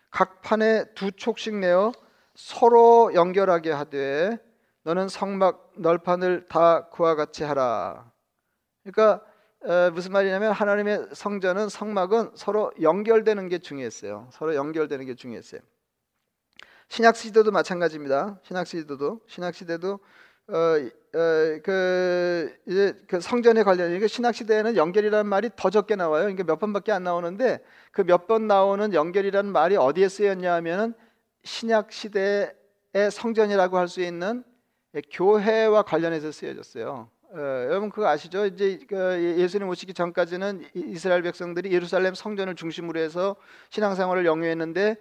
각 0.09 0.41
판에 0.41 0.85
두 0.95 1.11
촉씩 1.11 1.55
내어 1.57 1.91
서로 2.33 3.13
연결하게 3.13 3.71
하되 3.71 4.39
너는 4.83 5.09
성막 5.09 5.73
널판을 5.77 6.47
다 6.47 6.87
그와 6.89 7.15
같이 7.15 7.43
하라. 7.43 8.09
그러니까 8.83 9.23
에, 9.65 9.89
무슨 9.91 10.13
말이냐면 10.13 10.53
하나님의 10.53 11.09
성전은 11.13 11.67
성막은 11.69 12.31
서로 12.35 12.71
연결되는 12.81 13.49
게 13.49 13.59
중요했어요. 13.59 14.29
서로 14.31 14.55
연결되는 14.55 15.05
게 15.05 15.13
중요했어요. 15.13 15.61
신약 16.87 17.15
시대도 17.15 17.51
마찬가지입니다. 17.51 18.39
신약 18.43 18.65
시대도 18.65 19.21
신약 19.27 19.53
시대도 19.55 19.99
그 21.63 22.55
이제 22.67 22.93
그 23.07 23.19
성전에 23.21 23.63
관련 23.63 23.91
이게 23.93 24.07
신약 24.07 24.35
시대에는 24.35 24.75
연결이라는 24.75 25.25
말이 25.27 25.49
더 25.55 25.69
적게 25.69 25.95
나와요. 25.95 26.29
이게 26.29 26.43
몇 26.43 26.59
번밖에 26.59 26.91
안 26.91 27.03
나오는데 27.03 27.59
그 27.91 28.03
몇 28.03 28.27
번 28.27 28.47
나오는 28.47 28.93
연결이라는 28.93 29.51
말이 29.51 29.75
어디에 29.75 30.07
쓰였냐 30.09 30.53
하면은 30.53 30.93
신약 31.43 31.91
시대의 31.91 33.11
성전이라고 33.11 33.77
할 33.77 33.87
수 33.87 34.01
있는 34.01 34.43
교회와 35.11 35.83
관련해서 35.83 36.31
쓰여졌어요. 36.31 37.09
어, 37.33 37.37
여러분 37.37 37.89
그거 37.89 38.07
아시죠? 38.09 38.45
이제 38.45 38.77
그 38.89 39.35
예수님 39.37 39.69
오시기 39.69 39.93
전까지는 39.93 40.65
이스라엘 40.75 41.21
백성들이 41.21 41.71
예루살렘 41.71 42.13
성전을 42.13 42.55
중심으로 42.55 42.99
해서 42.99 43.37
신앙생활을 43.69 44.25
영위했는데 44.25 44.97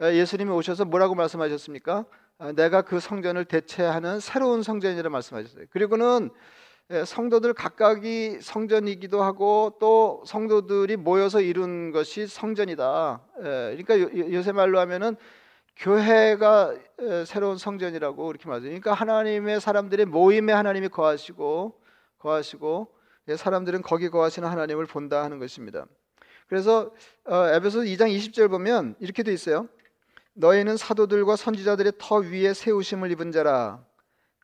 어, 0.00 0.06
예수님이 0.10 0.50
오셔서 0.50 0.86
뭐라고 0.86 1.14
말씀하셨습니까? 1.14 2.06
어, 2.38 2.52
내가 2.52 2.82
그 2.82 2.98
성전을 2.98 3.44
대체하는 3.44 4.18
새로운 4.18 4.62
성전이라 4.62 5.08
말씀하셨어요. 5.08 5.66
그리고는 5.70 6.30
예, 6.90 7.04
성도들 7.04 7.54
각각이 7.54 8.40
성전이기도 8.42 9.22
하고 9.22 9.76
또 9.80 10.22
성도들이 10.26 10.96
모여서 10.96 11.40
이룬 11.40 11.92
것이 11.92 12.26
성전이다. 12.26 13.20
예, 13.38 13.76
그러니까 13.84 14.00
요새 14.32 14.52
말로 14.52 14.80
하면은 14.80 15.16
교회가 15.76 16.74
새로운 17.26 17.56
성전이라고 17.56 18.30
이렇게 18.30 18.48
말해요. 18.48 18.64
그러니까 18.64 18.92
하나님의 18.92 19.60
사람들의 19.60 20.06
모임에 20.06 20.52
하나님이 20.52 20.88
거하시고 20.88 21.80
거하시고 22.18 22.88
예, 23.28 23.36
사람들은 23.36 23.82
거기 23.82 24.10
거하시는 24.10 24.46
하나님을 24.46 24.86
본다 24.86 25.22
하는 25.22 25.38
것입니다. 25.38 25.86
그래서 26.48 26.92
에베소 27.26 27.80
2장 27.80 28.14
20절 28.14 28.50
보면 28.50 28.96
이렇게 29.00 29.22
돼 29.22 29.32
있어요. 29.32 29.68
너희는 30.34 30.76
사도들과 30.76 31.36
선지자들의 31.36 31.92
터 31.98 32.16
위에 32.16 32.54
세우심을 32.54 33.10
입은 33.12 33.32
자라. 33.32 33.84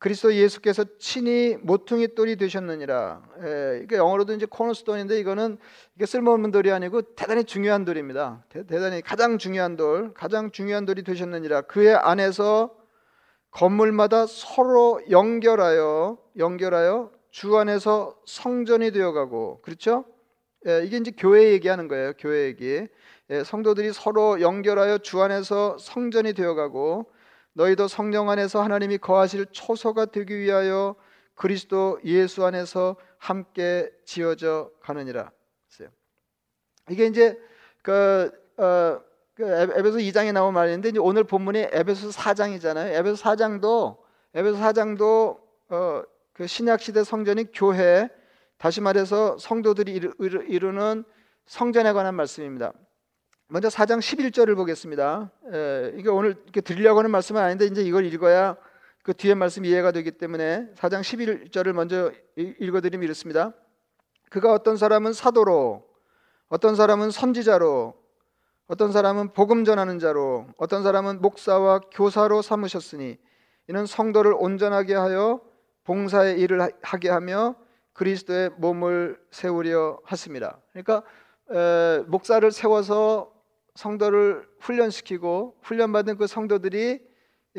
그리스도 0.00 0.35
예수께서 0.35 0.85
친히 0.99 1.59
모퉁이 1.61 2.14
돌이 2.14 2.37
되셨느니라. 2.37 3.23
예, 3.44 3.80
이게 3.85 3.97
영어로도 3.97 4.32
이제 4.32 4.47
코너스톤인데 4.47 5.20
이거는 5.20 5.59
이게 5.94 6.06
쓸모없는 6.06 6.52
돌이 6.52 6.73
아니고 6.73 7.02
대단히 7.16 7.44
중요한 7.44 7.85
돌입니다. 7.85 8.42
대, 8.49 8.64
단히 8.64 9.02
가장 9.02 9.37
중요한 9.37 9.76
돌, 9.76 10.14
가장 10.14 10.52
중요한 10.52 10.87
돌이 10.87 11.02
되셨느니라. 11.02 11.62
그의 11.62 11.94
안에서 11.97 12.75
건물마다 13.50 14.26
서로 14.26 15.02
연결하여 15.11 16.16
연결하여 16.38 17.11
주 17.30 17.59
안에서 17.59 18.16
성전이 18.25 18.92
되어가고 18.92 19.61
그렇죠? 19.61 20.06
예, 20.66 20.82
이게 20.85 20.97
이제 20.97 21.12
교회 21.14 21.52
얘기하는 21.52 21.88
거예요. 21.88 22.14
교회 22.18 22.47
얘기. 22.47 22.87
예, 23.30 23.44
성도들이 23.44 23.92
서로 23.92 24.40
연결하여 24.40 24.99
주 24.99 25.22
안에서 25.22 25.78
성전이 25.78 26.32
되어가고 26.32 27.10
너희도 27.52 27.87
성령 27.87 28.28
안에서 28.28 28.60
하나님이 28.60 28.99
거하실 28.99 29.46
초소가 29.52 30.06
되기 30.06 30.37
위하여 30.38 30.96
그리스도 31.37 32.00
예수 32.04 32.44
안에서 32.44 32.96
함께 33.18 33.88
지어져 34.04 34.70
가느니라. 34.80 35.30
이게 36.90 37.06
이제 37.06 37.38
그, 37.82 38.30
어, 38.56 39.00
그 39.34 39.44
에베소 39.44 39.99
2장에 39.99 40.32
나온 40.32 40.52
말인데 40.52 40.92
오늘 40.99 41.22
본문이 41.22 41.68
에베소 41.70 42.08
4장이잖아요. 42.08 42.92
에베소 42.94 43.22
4장도 43.22 43.99
에베소 44.34 44.58
4장도 44.58 45.40
어, 45.68 46.02
그 46.32 46.46
신약 46.49 46.80
시대 46.80 47.04
성전이 47.04 47.52
교회 47.52 48.08
다시 48.58 48.80
말해서 48.80 49.38
성도들이 49.38 49.92
이루, 49.92 50.12
이루는 50.18 51.04
성전에 51.46 51.92
관한 51.92 52.16
말씀입니다. 52.16 52.72
먼저 53.52 53.66
4장 53.66 53.99
11절을 53.99 54.54
보겠습니다. 54.54 55.28
에, 55.52 55.92
이게 55.97 56.09
오늘 56.09 56.37
이렇게 56.45 56.61
드리려고 56.61 57.00
하는 57.00 57.11
말씀은 57.11 57.42
아닌데 57.42 57.66
이제 57.66 57.83
이걸 57.83 58.04
읽어야 58.04 58.57
그 59.02 59.12
뒤에 59.12 59.35
말씀 59.35 59.64
이해가 59.64 59.90
되기 59.90 60.12
때문에 60.12 60.69
4장 60.76 61.00
11절을 61.00 61.73
먼저 61.73 62.12
읽어드리면 62.37 63.02
이렇습니다. 63.02 63.52
그가 64.30 64.52
어떤 64.52 64.76
사람은 64.76 65.13
사도로, 65.13 65.84
어떤 66.49 66.76
사람은 66.76 67.10
선지자로, 67.10 67.95
어떤 68.69 68.93
사람은 68.93 69.32
복음 69.32 69.65
전하는 69.65 69.99
자로, 69.99 70.47
어떤 70.56 70.84
사람은 70.84 71.21
목사와 71.21 71.80
교사로 71.91 72.43
삼으셨으니 72.43 73.19
이는 73.69 73.84
성도를 73.84 74.32
온전하게 74.39 74.95
하여 74.95 75.41
봉사의 75.82 76.39
일을 76.41 76.71
하게 76.82 77.08
하며 77.08 77.56
그리스도의 77.95 78.50
몸을 78.58 79.21
세우려 79.32 79.99
하습니다. 80.04 80.60
그러니까 80.73 81.02
에, 81.50 82.04
목사를 82.06 82.49
세워서 82.52 83.29
성도를 83.75 84.47
훈련시키고 84.61 85.56
훈련받은 85.63 86.17
그 86.17 86.26
성도들이 86.26 87.00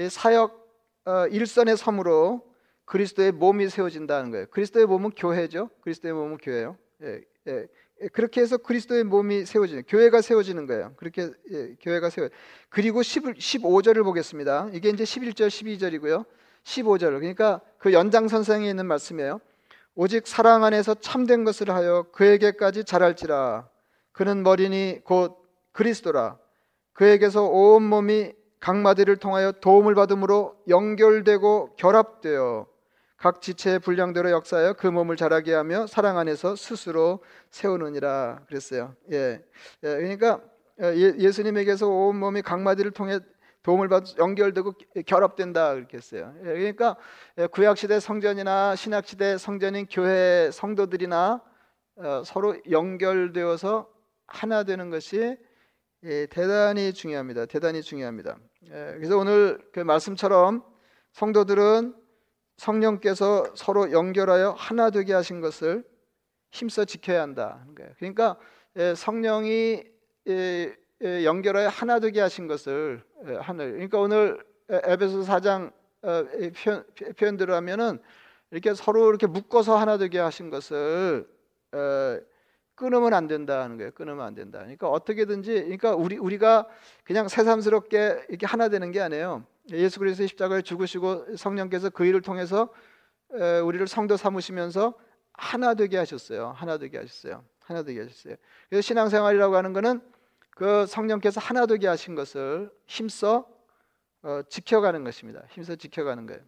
사역 0.09 0.61
어, 1.05 1.27
일선의 1.27 1.77
섬으로 1.77 2.45
그리스도의 2.85 3.31
몸이 3.31 3.69
세워진다는 3.69 4.31
거예요. 4.31 4.45
그리스도의 4.47 4.85
몸은 4.85 5.11
교회죠. 5.11 5.69
그리스도의 5.81 6.13
몸은 6.13 6.37
교회예요. 6.37 6.77
예, 7.03 7.21
예. 7.47 7.67
그렇게 8.13 8.41
해서 8.41 8.57
그리스도의 8.57 9.03
몸이 9.03 9.45
세워지는 9.45 9.83
교회가 9.87 10.21
세워지는 10.21 10.65
거예요. 10.65 10.93
그렇게 10.97 11.29
예, 11.51 11.75
교회가 11.79 12.09
세워. 12.09 12.29
그리고 12.69 13.01
10, 13.01 13.23
15절을 13.23 14.03
보겠습니다. 14.03 14.69
이게 14.73 14.89
이제 14.89 15.03
11절, 15.03 15.47
12절이고요. 15.47 16.25
15절. 16.63 17.19
그러니까 17.19 17.61
그 17.77 17.93
연장선상에 17.93 18.69
있는 18.69 18.85
말씀이에요. 18.85 19.39
오직 19.95 20.27
사랑 20.27 20.63
안에서 20.63 20.95
참된 20.95 21.43
것을 21.43 21.69
하여 21.69 22.07
그에게까지 22.11 22.83
자랄지라. 22.83 23.67
그는 24.11 24.43
머리니 24.43 25.01
곧 25.03 25.40
그리스도라 25.71 26.37
그에게서 26.93 27.43
온 27.43 27.83
몸이 27.83 28.33
각마디를 28.59 29.17
통하여 29.17 29.51
도움을 29.51 29.95
받음으로 29.95 30.55
연결되고 30.67 31.75
결합되어 31.75 32.67
각 33.17 33.41
지체의 33.41 33.79
분량대로 33.79 34.31
역사하여 34.31 34.73
그 34.73 34.87
몸을 34.87 35.15
자라게 35.15 35.53
하며 35.53 35.85
사랑 35.87 36.17
안에서 36.17 36.55
스스로 36.55 37.23
세우느니라 37.51 38.41
그랬어요. 38.47 38.95
예, 39.11 39.43
예 39.83 39.87
그러니까 39.87 40.41
예, 40.81 40.95
예수님에게서 40.95 41.87
온 41.87 42.15
몸이 42.17 42.41
각마디를 42.41 42.91
통해 42.91 43.19
도움을 43.61 43.89
받 43.89 44.17
연결되고 44.17 44.73
결합된다 45.05 45.75
그렇게 45.75 45.97
했어요. 45.97 46.33
예, 46.39 46.45
그러니까 46.45 46.95
예, 47.37 47.45
구약 47.45 47.77
시대 47.77 47.99
성전이나 47.99 48.75
신약 48.75 49.05
시대 49.05 49.37
성전인 49.37 49.85
교회 49.85 50.49
성도들이나 50.51 51.43
어, 51.97 52.23
서로 52.25 52.55
연결되어서 52.71 53.87
하나 54.25 54.63
되는 54.63 54.89
것이 54.89 55.37
예, 56.03 56.25
대단히 56.25 56.93
중요합니다. 56.93 57.45
대단히 57.45 57.83
중요합니다. 57.83 58.37
예, 58.65 58.93
그래서 58.95 59.17
오늘 59.17 59.59
그 59.71 59.81
말씀처럼 59.81 60.63
성도들은 61.11 61.95
성령께서 62.57 63.53
서로 63.55 63.91
연결하여 63.91 64.51
하나 64.57 64.89
되게 64.89 65.13
하신 65.13 65.41
것을 65.41 65.83
힘써 66.51 66.85
지켜야 66.85 67.21
한다. 67.21 67.63
그러니까 67.97 68.37
예, 68.77 68.95
성령이 68.95 69.83
예, 70.27 70.75
예, 71.03 71.23
연결하여 71.23 71.67
하나 71.67 71.99
되게 71.99 72.19
하신 72.19 72.47
것을 72.47 73.03
예, 73.27 73.35
하늘. 73.35 73.73
그러니까 73.73 73.99
오늘 73.99 74.43
에베소 74.69 75.21
4장 75.21 75.71
어, 76.01 76.25
표현, 76.55 76.83
표현대로 77.15 77.53
하면은 77.55 77.99
이렇게 78.49 78.73
서로 78.73 79.07
이렇게 79.09 79.27
묶어서 79.27 79.77
하나 79.77 79.99
되게 79.99 80.17
하신 80.17 80.49
것을 80.49 81.27
어, 81.73 82.19
끊으면 82.81 83.13
안 83.13 83.27
된다는 83.27 83.77
거예요. 83.77 83.91
끊으면 83.91 84.25
안 84.25 84.33
된다. 84.33 84.57
그러니까 84.57 84.89
어떻게든지 84.89 85.53
그러니까 85.53 85.93
우리 85.95 86.17
우리가 86.17 86.67
그냥 87.03 87.27
새삼스럽게 87.27 88.25
이렇게 88.29 88.47
하나 88.47 88.69
되는 88.69 88.91
게 88.91 88.99
아니에요. 88.99 89.45
예수 89.69 89.99
그리스도의 89.99 90.27
십자가에 90.27 90.63
죽으시고 90.63 91.35
성령께서 91.37 91.91
그 91.91 92.05
일을 92.05 92.21
통해서 92.23 92.73
우리를 93.63 93.85
성도 93.87 94.17
삼으시면서 94.17 94.95
하나 95.33 95.75
되게 95.75 95.97
하셨어요. 95.97 96.53
하나 96.55 96.79
되게 96.79 96.97
하셨어요. 96.97 97.45
하나 97.59 97.83
되게 97.83 98.01
하셨어요. 98.01 98.35
그래서 98.67 98.81
신앙생활이라고 98.81 99.55
하는 99.55 99.73
것은 99.73 100.01
그 100.49 100.87
성령께서 100.87 101.39
하나 101.39 101.67
되게 101.67 101.87
하신 101.87 102.15
것을 102.15 102.71
힘써 102.87 103.47
어, 104.23 104.41
지켜가는 104.49 105.03
것입니다. 105.03 105.43
힘써 105.51 105.75
지켜가는 105.75 106.25
거예요. 106.25 106.41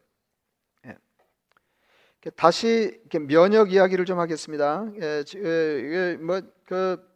다시 2.31 3.01
면역 3.27 3.71
이야기를 3.71 4.05
좀 4.05 4.19
하겠습니다. 4.19 4.85
예, 5.01 5.23
예, 5.35 6.17
뭐그 6.17 7.13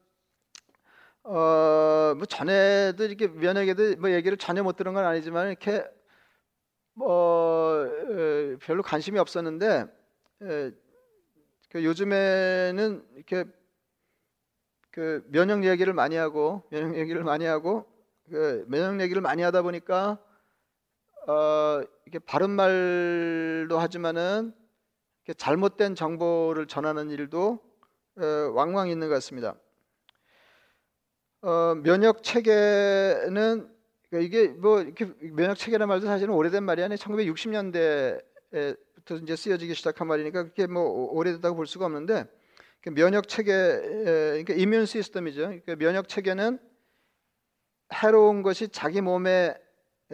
어, 1.24 2.13
뭐 2.15 2.26
전에도 2.26 3.04
이렇게 3.04 3.28
면역에도 3.28 3.98
뭐 4.00 4.12
얘기를 4.12 4.38
전혀 4.38 4.63
못 4.63 4.78
들은 4.78 4.93
건 4.93 5.06
아니지만 5.06 5.50
이렇게 5.50 5.84
뭐 6.93 7.86
에, 7.86 8.56
별로 8.62 8.82
관심이 8.82 9.20
없었는데 9.20 9.86
에, 10.43 10.72
그 11.70 11.84
요즘에는 11.84 13.06
이렇게 13.15 13.43
그 14.91 15.22
면역 15.28 15.65
얘기를 15.65 15.93
많이 15.93 16.15
하고 16.15 16.63
면역 16.70 16.96
얘기를 16.96 17.24
많이 17.24 17.46
하고 17.46 17.86
그 18.30 18.65
면역 18.67 19.02
얘기를 19.02 19.22
많이 19.22 19.41
하다 19.41 19.63
보니까 19.63 20.17
어, 21.28 21.82
이게 22.06 22.20
바른 22.20 22.52
말도 22.52 23.78
하지만은 23.78 24.54
잘못된 25.34 25.96
정보를 25.96 26.68
전하는 26.68 27.10
일도 27.10 27.60
어, 28.18 28.24
왕왕 28.54 28.90
있는 28.90 29.10
것 29.10 29.16
같습니다. 29.16 29.56
어, 31.42 31.76
면역 31.84 32.24
체계는 32.24 33.76
그러니까 34.10 34.26
이게 34.26 34.48
뭐 34.48 34.82
이렇게 34.82 35.06
면역 35.20 35.56
체계란 35.56 35.88
말도 35.88 36.08
사실은 36.08 36.34
오래된 36.34 36.63
말이 36.63 36.82
아니에요. 36.82 36.98
1960년대부터 36.98 39.22
이제 39.22 39.36
쓰여지기 39.36 39.76
시작한 39.76 40.08
말이니까 40.08 40.46
그게 40.46 40.66
뭐 40.68 41.12
오래됐다고 41.12 41.56
볼 41.56 41.68
수가 41.68 41.86
없는데 41.86 42.26
면역 42.96 43.28
체계 43.28 43.52
그러니까 43.54 44.54
이뮨 44.54 44.86
시스템이죠. 44.86 45.42
그러니까 45.42 45.76
면역 45.76 46.08
체계는 46.08 46.58
해로운 47.94 48.44
것이 48.44 48.70
자기 48.70 49.02
몸에 49.02 49.54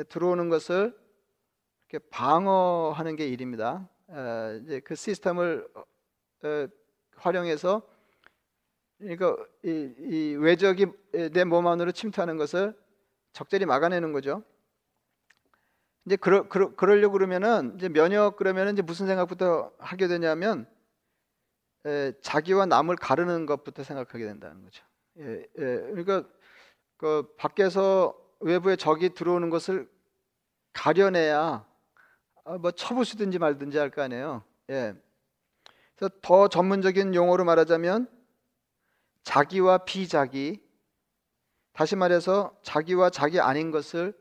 들어오는 0.10 0.50
것을 0.50 0.98
방어하는 2.10 3.16
게 3.16 3.28
일입니다. 3.28 3.88
이제 4.64 4.80
그 4.82 4.96
시스템을 4.96 5.68
활용해서 7.16 7.82
그러니까 8.98 9.36
이, 9.64 9.94
이 10.00 10.36
외적이 10.36 10.88
내 11.32 11.44
몸 11.44 11.68
안으로 11.68 11.92
침투하는 11.92 12.38
것을 12.38 12.78
적절히 13.34 13.66
막아내는 13.66 14.14
거죠. 14.14 14.44
이제 16.06 16.16
그러, 16.18 16.48
그러, 16.50 16.76
그러려고 16.76 17.14
그러면은 17.14 17.76
이제 17.78 17.90
면역 17.90 18.36
그러면은 18.36 18.74
이제 18.74 18.82
무슨 18.82 19.08
생각부터 19.08 19.72
하게 19.80 20.08
되냐면 20.08 20.68
에, 21.86 22.14
자기와 22.22 22.66
남을 22.66 22.96
가르는 22.98 23.46
것부터 23.46 23.84
생각하게 23.84 24.26
된다는 24.26 24.64
거죠. 24.64 24.84
예, 25.20 25.42
예, 25.42 25.48
그러니까 25.58 26.28
그 26.98 27.34
밖에서 27.38 28.18
외부에 28.40 28.76
적이 28.76 29.14
들어오는 29.14 29.50
것을 29.50 29.90
가려내야 30.74 31.40
아, 31.40 31.66
뭐 32.46 32.72
쳐부수든지 32.72 33.40
말든지 33.40 33.78
할 33.78 33.90
거 33.90 34.02
아니에요. 34.02 34.44
예. 34.70 34.94
그래서 35.96 36.14
더 36.22 36.48
전문적인 36.48 37.16
용어로 37.16 37.46
말하자면 37.46 38.08
자기와 39.24 39.80
비자기 39.80 40.62
다시 41.72 41.96
말해서 41.96 42.58
자기와 42.64 43.10
자기 43.10 43.40
아닌 43.40 43.72
것을 43.72 44.14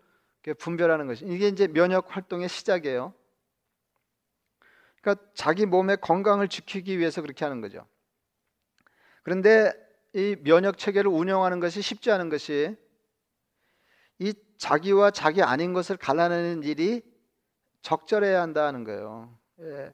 분별하는 0.59 1.07
것이 1.07 1.25
이게 1.27 1.49
이제 1.49 1.67
면역 1.67 2.17
활동의 2.17 2.49
시작이에요. 2.49 3.15
그러니까 5.01 5.25
자기 5.35 5.67
몸의 5.67 5.99
건강을 6.01 6.49
지키기 6.49 6.99
위해서 6.99 7.21
그렇게 7.21 7.45
하는 7.45 7.61
거죠. 7.61 7.87
그런데 9.23 9.73
이 10.13 10.37
면역 10.43 10.79
체계를 10.79 11.11
운영하는 11.11 11.59
것이 11.61 11.83
쉽지 11.83 12.11
않은 12.13 12.29
것이 12.29 12.77
이 14.19 14.35
자기와 14.59 15.11
자기 15.11 15.43
아닌 15.43 15.73
것을 15.73 15.97
갈라내는 15.97 16.63
일이 16.63 17.03
적절해야 17.83 18.41
한다는 18.41 18.85
거예요. 18.85 19.37
예. 19.61 19.93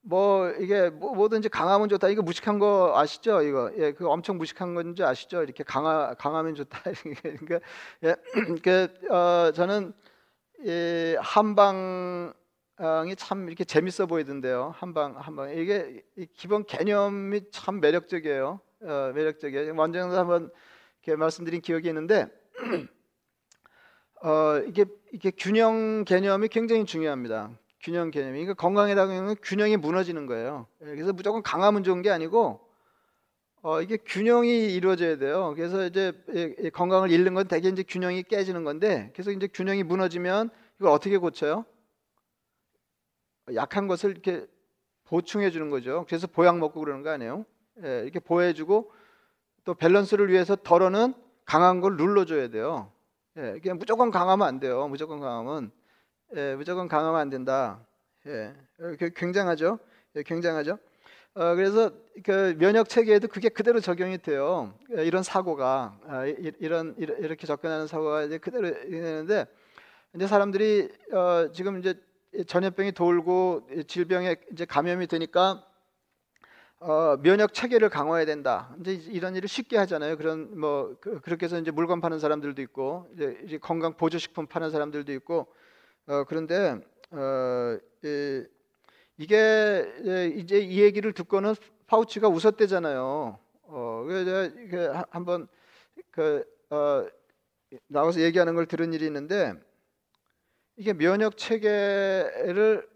뭐 0.00 0.50
이게 0.52 0.90
뭐, 0.90 1.14
뭐든지 1.14 1.48
강하면 1.48 1.88
좋다. 1.88 2.08
이거 2.08 2.22
무식한 2.22 2.58
거 2.58 2.92
아시죠? 2.96 3.42
이거 3.42 3.70
예, 3.76 3.92
그 3.92 4.08
엄청 4.08 4.38
무식한 4.38 4.74
건지 4.74 5.02
아시죠? 5.02 5.42
이렇게 5.42 5.64
강하 5.64 6.14
강하면 6.14 6.54
좋다. 6.54 6.80
그러니까 7.22 7.60
예, 8.04 8.14
그 8.64 8.88
어, 9.10 9.52
저는 9.52 9.92
이 10.64 11.16
한방이 11.20 12.32
참 13.16 13.48
이렇게 13.48 13.64
재밌어 13.64 14.06
보이던데요. 14.06 14.72
한방 14.76 15.16
한방 15.18 15.50
이게 15.50 16.02
기본 16.34 16.64
개념이 16.64 17.50
참 17.50 17.80
매력적이에요. 17.80 18.60
어, 18.82 19.12
매력적이에요. 19.14 19.74
원장도 19.76 20.16
한번 20.16 20.50
이렇게 21.02 21.16
말씀드린 21.16 21.60
기억이 21.60 21.88
있는데 21.88 22.28
어, 24.22 24.58
이게 24.66 24.84
이게 25.12 25.30
균형 25.30 26.04
개념이 26.04 26.48
굉장히 26.48 26.84
중요합니다. 26.84 27.50
균형 27.80 28.10
개념이 28.10 28.32
그러니까 28.38 28.54
건강에다 28.54 29.06
보면 29.06 29.36
균형이 29.42 29.76
무너지는 29.76 30.26
거예요. 30.26 30.66
예, 30.82 30.86
그래서 30.86 31.12
무조건 31.12 31.42
강하면 31.42 31.84
좋은 31.84 32.02
게 32.02 32.10
아니고 32.10 32.60
어, 33.62 33.82
이게 33.82 33.96
균형이 33.96 34.72
이루어져야 34.74 35.18
돼요. 35.18 35.52
그래서 35.56 35.84
이제 35.84 36.12
건강을 36.72 37.10
잃는 37.10 37.34
건 37.34 37.48
대개 37.48 37.68
이제 37.68 37.82
균형이 37.82 38.22
깨지는 38.24 38.64
건데, 38.64 39.10
그래서 39.14 39.32
이제 39.32 39.48
균형이 39.48 39.82
무너지면 39.82 40.50
이걸 40.78 40.92
어떻게 40.92 41.16
고쳐요? 41.16 41.64
약한 43.54 43.88
것을 43.88 44.10
이렇게 44.10 44.46
보충해 45.04 45.50
주는 45.50 45.70
거죠. 45.70 46.04
그래서 46.06 46.26
보약 46.26 46.58
먹고 46.58 46.80
그러는 46.80 47.02
거 47.02 47.10
아니에요? 47.10 47.44
예, 47.82 48.02
이렇게 48.02 48.20
보호해 48.20 48.52
주고 48.52 48.92
또 49.64 49.74
밸런스를 49.74 50.28
위해서 50.30 50.54
덜어는 50.54 51.14
강한 51.44 51.80
걸 51.80 51.96
눌러 51.96 52.24
줘야 52.24 52.48
돼요. 52.48 52.92
예, 53.38 53.58
그냥 53.60 53.78
무조건 53.78 54.10
강하면 54.10 54.46
안 54.46 54.58
돼요. 54.60 54.88
무조건 54.88 55.20
강하면 55.20 55.70
예, 56.36 56.54
무조건 56.56 56.88
강하면 56.88 57.20
안 57.20 57.30
된다. 57.30 57.86
예, 58.26 58.54
굉장하죠. 59.14 59.78
예, 60.16 60.22
굉장하죠. 60.24 60.78
어, 61.34 61.54
그래서 61.54 61.92
그 62.24 62.56
면역 62.58 62.88
체계에도 62.88 63.28
그게 63.28 63.48
그대로 63.48 63.80
적용이 63.80 64.18
돼요. 64.18 64.74
예, 64.96 65.04
이런 65.04 65.22
사고가 65.22 65.98
아, 66.06 66.26
이 66.26 66.68
런 66.68 66.94
이렇게 66.98 67.46
접근하는 67.46 67.86
사고가 67.86 68.24
이제 68.24 68.38
그대로 68.38 68.70
되는데 68.72 69.46
이제 70.14 70.26
사람들이 70.26 70.88
어, 71.12 71.52
지금 71.52 71.78
이제 71.78 71.94
전염병이 72.46 72.92
돌고 72.92 73.68
질병에 73.86 74.36
이제 74.52 74.64
감염이 74.64 75.06
되니까 75.06 75.64
어, 76.80 77.16
면역 77.22 77.54
체계를 77.54 77.88
강화해야 77.88 78.24
된다. 78.24 78.72
이제 78.80 78.92
이런 78.92 79.34
일을 79.34 79.48
쉽게 79.48 79.76
하잖아요. 79.78 80.16
그런 80.16 80.58
뭐 80.58 80.96
그, 81.00 81.20
렇게 81.26 81.46
해서 81.46 81.58
이제 81.58 81.72
물건 81.72 82.00
파는 82.00 82.20
사람들도 82.20 82.62
있고 82.62 83.08
이제, 83.14 83.58
건강 83.60 83.96
보조 83.96 84.18
식품 84.18 84.46
파는 84.46 84.70
사람들도 84.70 85.12
있고 85.14 85.48
어, 86.06 86.24
그런데 86.24 86.78
어, 87.10 87.78
이, 88.04 88.44
이게 89.16 90.32
이제 90.36 90.60
이 90.60 90.80
얘기를 90.80 91.12
듣고는 91.12 91.56
파우치가 91.88 92.28
웃었대잖아요. 92.28 93.38
어, 93.64 94.04
그래서 94.06 94.54
제가 94.70 95.06
한번 95.10 95.48
그 96.12 96.44
어, 96.70 97.04
나와서 97.88 98.20
얘기하는 98.20 98.54
걸 98.54 98.66
들은 98.66 98.92
일이 98.92 99.04
있는데 99.06 99.52
이게 100.76 100.92
면역 100.92 101.36
체계를 101.36 102.88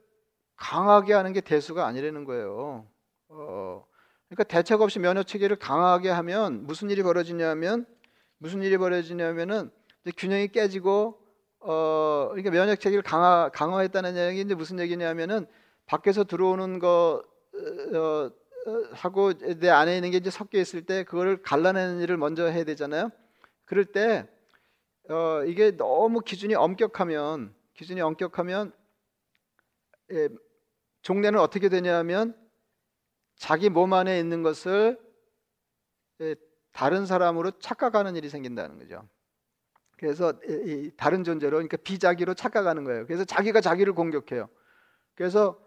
강하게 0.54 1.14
하는 1.14 1.32
게 1.32 1.40
대수가 1.40 1.84
아니라는 1.84 2.24
거예요. 2.24 2.86
어, 3.34 3.84
그러니까 4.28 4.44
대책 4.44 4.80
없이 4.80 4.98
면역 4.98 5.26
체계를 5.26 5.56
강하게 5.56 6.10
하면 6.10 6.66
무슨 6.66 6.90
일이 6.90 7.02
벌어지냐면 7.02 7.86
무슨 8.38 8.62
일이 8.62 8.76
벌어지냐면은 8.76 9.70
균형이 10.16 10.48
깨지고 10.48 11.18
어, 11.60 12.28
그러니까 12.30 12.50
면역 12.50 12.80
체계를 12.80 13.02
강화 13.02 13.48
강화했다는 13.50 14.16
얘기 14.16 14.40
이제 14.40 14.54
무슨 14.54 14.80
얘기냐면은 14.80 15.46
밖에서 15.86 16.24
들어오는 16.24 16.78
거 16.78 17.22
어, 17.94 17.98
어, 17.98 18.30
하고 18.92 19.32
내 19.32 19.68
안에 19.70 19.96
있는 19.96 20.10
게 20.10 20.18
이제 20.18 20.30
섞여 20.30 20.58
있을 20.58 20.84
때 20.84 21.04
그거를 21.04 21.42
갈라내는 21.42 22.00
일을 22.00 22.16
먼저 22.16 22.46
해야 22.46 22.64
되잖아요. 22.64 23.10
그럴 23.64 23.86
때 23.86 24.28
어, 25.08 25.42
이게 25.46 25.76
너무 25.76 26.20
기준이 26.20 26.54
엄격하면 26.54 27.54
기준이 27.74 28.00
엄격하면 28.00 28.72
예, 30.12 30.28
종래는 31.02 31.38
어떻게 31.38 31.68
되냐면 31.68 32.36
자기 33.42 33.70
몸 33.70 33.92
안에 33.92 34.20
있는 34.20 34.44
것을 34.44 34.96
예, 36.20 36.36
다른 36.70 37.06
사람으로 37.06 37.50
착각하는 37.58 38.14
일이 38.14 38.28
생긴다는 38.28 38.78
거죠. 38.78 39.08
그래서 39.96 40.32
다른 40.96 41.24
존재로 41.24 41.56
그러니까 41.56 41.76
비자기로 41.78 42.34
착각하는 42.34 42.84
거예요. 42.84 43.04
그래서 43.04 43.24
자기가 43.24 43.60
자기를 43.60 43.94
공격해요. 43.94 44.48
그래서 45.16 45.58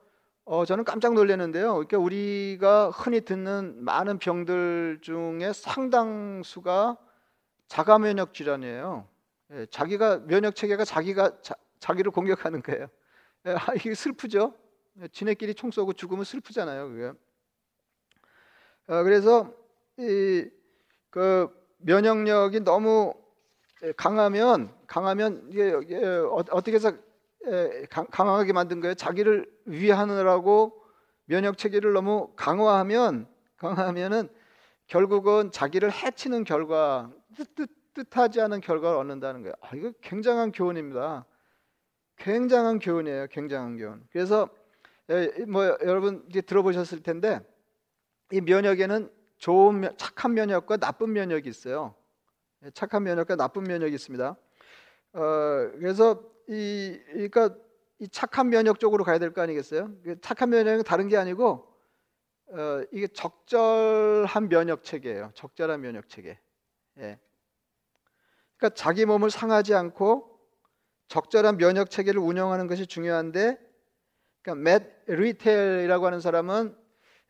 어, 0.45 0.63
저는 0.63 0.85
깜짝 0.85 1.15
놀랐는데요. 1.15 1.73
그러니까 1.73 1.97
우리가 1.97 2.91
흔히 2.91 3.19
듣는 3.19 3.83
많은 3.83 4.19
병들 4.19 4.99
중에 5.01 5.51
상당수가 5.51 6.97
자가 7.67 7.99
면역 7.99 8.33
질환이에요. 8.33 9.05
예, 9.51 9.65
자기가 9.69 10.27
면역 10.27 10.55
체계가 10.55 10.85
자기가 10.85 11.41
자, 11.41 11.93
기를 11.93 12.11
공격하는 12.11 12.61
거예요. 12.61 12.87
예, 13.47 13.51
아, 13.51 13.73
이게 13.75 13.93
슬프죠. 13.93 14.53
예, 15.01 15.09
지네끼리 15.09 15.55
총 15.55 15.71
쏘고 15.71 15.91
죽으면 15.91 16.23
슬프잖아요. 16.23 16.87
그게. 16.87 17.24
어, 18.87 19.03
그래서 19.03 19.53
이 19.97 20.55
그 21.15 21.47
면역력이 21.77 22.59
너무 22.65 23.13
예, 23.83 23.93
강하면 23.93 24.75
강하면 24.85 25.47
이게, 25.49 25.71
어, 25.71 26.43
어떻게 26.51 26.73
해서 26.73 26.91
예, 27.47 27.85
강하게 27.89 28.51
만든 28.51 28.81
거예요. 28.81 28.95
자기를 28.95 29.49
위하느라고 29.65 30.73
면역 31.23 31.57
체계를 31.57 31.93
너무 31.93 32.33
강화하면 32.35 33.29
강화하면은 33.55 34.27
결국은 34.87 35.51
자기를 35.51 35.89
해치는 35.89 36.43
결과 36.43 37.09
뜻, 37.55 37.69
뜻하지 37.93 38.41
않은 38.41 38.59
결과를 38.59 38.97
얻는다는 38.97 39.41
거예요. 39.41 39.53
아, 39.61 39.69
이거 39.73 39.93
굉장한 40.01 40.51
교훈입니다. 40.51 41.25
굉장한 42.17 42.79
교훈이에요. 42.79 43.27
굉장한 43.27 43.77
교훈. 43.77 44.03
그래서 44.11 44.49
예, 45.11 45.31
뭐 45.47 45.63
여러분 45.85 46.25
이제 46.29 46.41
들어보셨을 46.41 47.03
텐데 47.03 47.39
이 48.35 48.41
면역에는 48.41 49.09
좋은 49.37 49.89
착한 49.97 50.33
면역과 50.33 50.75
나쁜 50.75 51.13
면역이 51.13 51.47
있어요. 51.47 51.95
예, 52.65 52.69
착한 52.71 53.03
면역과 53.03 53.37
나쁜 53.37 53.63
면역이 53.63 53.95
있습니다. 53.95 54.35
어, 55.13 55.19
그래서 55.79 56.21
이 56.49 56.99
그러니까 57.13 57.55
이 57.99 58.09
착한 58.09 58.49
면역 58.49 58.81
쪽으로 58.81 59.05
가야 59.05 59.19
될 59.19 59.31
거 59.31 59.41
아니겠어요? 59.41 59.89
그 60.03 60.19
착한 60.19 60.49
면역은 60.49 60.83
다른 60.83 61.07
게 61.07 61.15
아니고 61.15 61.65
어, 62.47 62.83
이게 62.91 63.07
적절한 63.07 64.49
면역 64.49 64.83
체계예요. 64.83 65.31
적절한 65.33 65.79
면역 65.79 66.09
체계. 66.09 66.37
예. 66.99 67.17
그러니까 68.57 68.75
자기 68.75 69.05
몸을 69.05 69.31
상하지 69.31 69.75
않고 69.75 70.39
적절한 71.07 71.55
면역 71.57 71.89
체계를 71.89 72.19
운영하는 72.19 72.67
것이 72.67 72.85
중요한데 72.85 73.57
그러니까 74.41 74.61
맷 74.63 74.83
리텔이라고 75.07 76.05
하는 76.05 76.19
사람은 76.19 76.75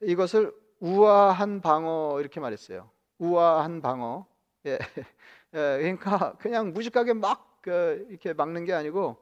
이것을 0.02 0.52
우아한 0.80 1.62
방어 1.62 2.18
이렇게 2.20 2.40
말했어요. 2.40 2.90
우아한 3.18 3.82
방어. 3.82 4.26
예. 4.66 4.78
예, 5.54 5.78
그러니까 5.80 6.36
그냥 6.38 6.74
무식하게 6.74 7.14
막그 7.14 8.08
이렇게 8.10 8.34
막는 8.34 8.66
게 8.66 8.74
아니고 8.74 9.18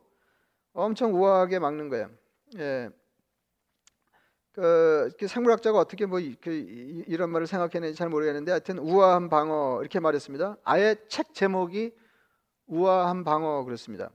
엄청 0.74 1.14
우아하게 1.14 1.60
막는 1.60 1.90
거예요. 1.90 2.10
예. 2.58 2.90
그 4.54 5.10
생물학자가 5.28 5.80
어떻게 5.80 6.06
뭐 6.06 6.20
그, 6.42 6.52
이런 7.08 7.32
말을 7.32 7.48
생각했는지 7.48 7.96
잘 7.96 8.10
모르겠는데 8.10 8.52
하여튼 8.52 8.78
우아한 8.78 9.30
방어 9.30 9.80
이렇게 9.82 10.00
말했습니다. 10.00 10.58
아예 10.64 10.96
책 11.08 11.34
제목이 11.34 11.96
우아한 12.68 13.24
방어 13.24 13.64
그렇습니다. 13.64 14.12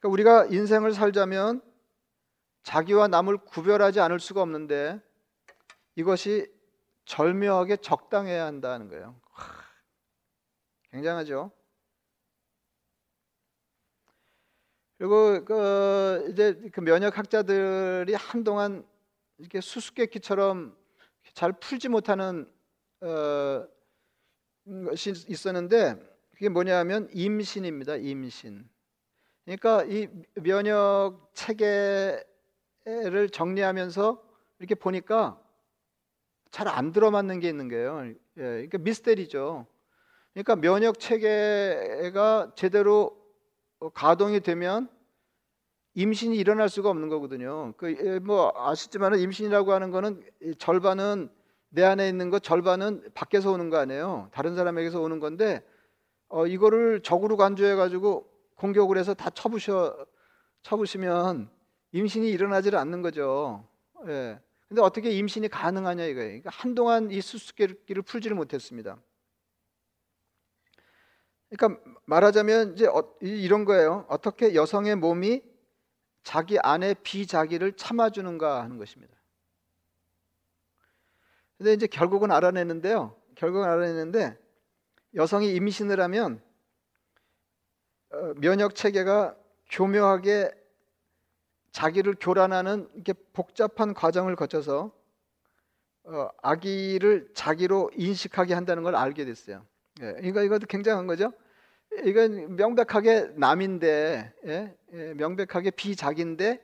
그러니까 0.00 0.08
우리가 0.08 0.44
인생을 0.46 0.92
살자면 0.92 1.60
자기와 2.62 3.08
남을 3.08 3.38
구별하지 3.38 4.00
않을 4.00 4.18
수가 4.20 4.42
없는데 4.42 5.00
이것이 5.98 6.46
절묘하게 7.06 7.78
적당해야 7.78 8.46
한다는 8.46 8.88
거예요. 8.88 9.20
굉장하죠. 10.92 11.50
그리고 14.96 15.44
그 15.44 16.28
이제 16.30 16.54
그 16.72 16.82
면역 16.82 17.18
학자들이 17.18 18.14
한동안 18.14 18.86
이렇게 19.38 19.60
수수께끼처럼 19.60 20.76
잘 21.34 21.52
풀지 21.52 21.88
못하는 21.88 22.48
어, 23.00 23.66
것이 24.84 25.10
있었는데 25.26 25.96
그게 26.30 26.48
뭐냐면 26.48 27.08
임신입니다. 27.12 27.96
임신. 27.96 28.70
그러니까 29.44 29.82
이 29.82 30.06
면역 30.34 31.32
체계를 31.34 32.24
정리하면서 33.32 34.22
이렇게 34.60 34.76
보니까 34.76 35.42
잘 36.50 36.68
안 36.68 36.92
들어맞는 36.92 37.40
게 37.40 37.48
있는 37.48 37.68
거예요. 37.68 38.06
예, 38.06 38.14
그러니까 38.36 38.78
미스테리죠. 38.78 39.66
그러니까 40.32 40.56
면역 40.56 40.98
체계가 40.98 42.52
제대로 42.56 43.16
가동이 43.94 44.40
되면 44.40 44.88
임신이 45.94 46.36
일어날 46.36 46.68
수가 46.68 46.90
없는 46.90 47.08
거거든요. 47.08 47.72
그뭐 47.76 47.98
예, 48.00 48.60
아시지만 48.60 49.18
임신이라고 49.18 49.72
하는 49.72 49.90
거는 49.90 50.22
절반은 50.58 51.30
내 51.70 51.84
안에 51.84 52.08
있는 52.08 52.30
것, 52.30 52.42
절반은 52.42 53.10
밖에서 53.14 53.52
오는 53.52 53.68
거 53.68 53.78
아니에요. 53.78 54.28
다른 54.32 54.54
사람에게서 54.54 55.00
오는 55.00 55.18
건데 55.18 55.62
어, 56.28 56.46
이거를 56.46 57.02
적으로 57.02 57.36
간주해 57.36 57.74
가지고 57.74 58.28
공격을 58.56 58.96
해서 58.96 59.14
다 59.14 59.30
쳐부셔 59.30 60.06
쳐부시면 60.62 61.50
임신이 61.92 62.30
일어나지를 62.30 62.78
않는 62.78 63.02
거죠. 63.02 63.66
예. 64.08 64.38
근데 64.68 64.82
어떻게 64.82 65.10
임신이 65.10 65.48
가능하냐 65.48 66.04
이거예요. 66.04 66.28
그러니까 66.28 66.50
한동안 66.52 67.10
이 67.10 67.20
수수께끼를 67.20 68.02
풀지를 68.02 68.36
못했습니다. 68.36 68.98
그러니까 71.48 71.82
말하자면 72.04 72.74
이제 72.74 72.86
어, 72.86 73.14
이런 73.20 73.64
거예요. 73.64 74.04
어떻게 74.08 74.54
여성의 74.54 74.96
몸이 74.96 75.42
자기 76.22 76.58
안에 76.58 76.94
비자기를 77.02 77.72
참아주는가 77.72 78.62
하는 78.62 78.76
것입니다. 78.76 79.14
근데 81.56 81.72
이제 81.72 81.86
결국은 81.86 82.30
알아내는데요. 82.30 83.16
결국은 83.34 83.66
알아내는데 83.66 84.38
여성이 85.14 85.54
임신을 85.54 85.98
하면 86.00 86.42
어, 88.10 88.34
면역 88.36 88.74
체계가 88.74 89.34
교묘하게 89.70 90.50
자기를 91.72 92.16
교란하는 92.20 92.88
이렇게 92.94 93.12
복잡한 93.32 93.94
과정을 93.94 94.36
거쳐서 94.36 94.92
어, 96.04 96.28
아기를 96.42 97.30
자기로 97.34 97.90
인식하게 97.94 98.54
한다는 98.54 98.82
걸 98.82 98.96
알게 98.96 99.24
됐어요. 99.24 99.64
예, 100.00 100.16
이거 100.22 100.42
이것도 100.42 100.66
굉장한 100.66 101.06
거죠. 101.06 101.32
이건 102.04 102.56
명백하게 102.56 103.32
남인데 103.34 104.34
예? 104.46 104.76
예, 104.92 105.14
명백하게 105.14 105.72
비자기인데 105.72 106.62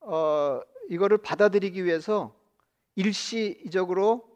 어, 0.00 0.60
이거를 0.88 1.18
받아들이기 1.18 1.84
위해서 1.84 2.34
일시적으로 2.94 4.28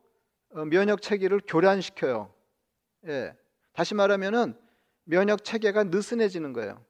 어, 0.55 0.65
면역 0.65 1.03
체계를 1.03 1.41
교란시켜요. 1.47 2.33
예. 3.09 3.35
다시 3.73 3.95
말하면은 3.95 4.55
면역 5.05 5.45
체계가 5.45 5.85
느슨해지는 5.85 6.53
거예요. 6.53 6.83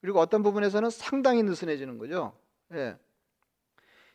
그리고 0.00 0.18
어떤 0.18 0.42
부분에서는 0.42 0.90
상당히 0.90 1.42
느슨해지는 1.42 1.98
거죠. 1.98 2.36
예. 2.72 2.98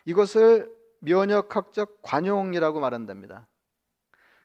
이것을 0.05 0.73
면역학적 0.99 2.01
관용이라고 2.01 2.79
말한답니다. 2.79 3.47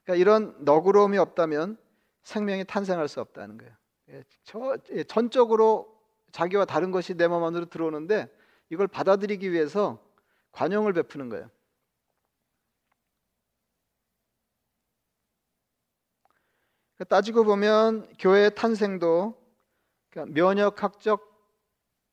그러니까 0.03 0.21
이런 0.21 0.55
너그러움이 0.63 1.17
없다면 1.17 1.77
생명이 2.23 2.65
탄생할 2.65 3.07
수 3.07 3.21
없다는 3.21 3.57
거예요. 3.57 3.73
예, 4.09 4.23
저, 4.43 4.77
예, 4.91 5.03
전적으로 5.03 5.93
자기와 6.31 6.65
다른 6.65 6.91
것이 6.91 7.15
내 7.15 7.27
마음 7.27 7.43
안으로 7.43 7.65
들어오는데 7.65 8.29
이걸 8.69 8.87
받아들이기 8.87 9.51
위해서 9.51 10.03
관용을 10.51 10.93
베푸는 10.93 11.29
거예요. 11.29 11.49
그러니까 16.95 17.15
따지고 17.15 17.43
보면 17.43 18.13
교회의 18.19 18.55
탄생도 18.55 19.41
그러니까 20.09 20.33
면역학적 20.33 21.32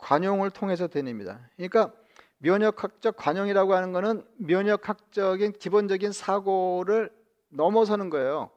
관용을 0.01 0.51
통해서 0.51 0.87
되입니다. 0.87 1.41
그러니까 1.57 1.93
면역학적 2.39 3.17
관용이라고 3.17 3.75
하는 3.75 3.93
것은 3.93 4.25
면역학적인 4.39 5.53
기본적인 5.53 6.13
사고를 6.13 7.11
넘어서는 7.51 8.11
거예요. 8.11 8.51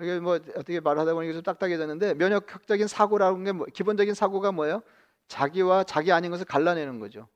이게 0.00 0.20
뭐 0.20 0.34
어떻게 0.34 0.78
말하다 0.78 1.14
보니 1.14 1.32
좀 1.32 1.42
딱딱해졌는데 1.42 2.14
면역학적인 2.14 2.86
사고라는 2.86 3.44
게 3.44 3.52
뭐, 3.52 3.66
기본적인 3.66 4.14
사고가 4.14 4.52
뭐예요? 4.52 4.82
자기와 5.26 5.84
자기 5.84 6.12
아닌 6.12 6.30
것을 6.30 6.46
갈라내는 6.46 7.00
거죠. 7.00 7.28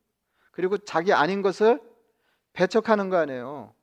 그리고 0.53 0.79
자기 0.79 1.13
아닌 1.13 1.43
것을 1.43 1.81
배척하는 2.53 3.09
거 3.09 3.17
아니에요. 3.17 3.75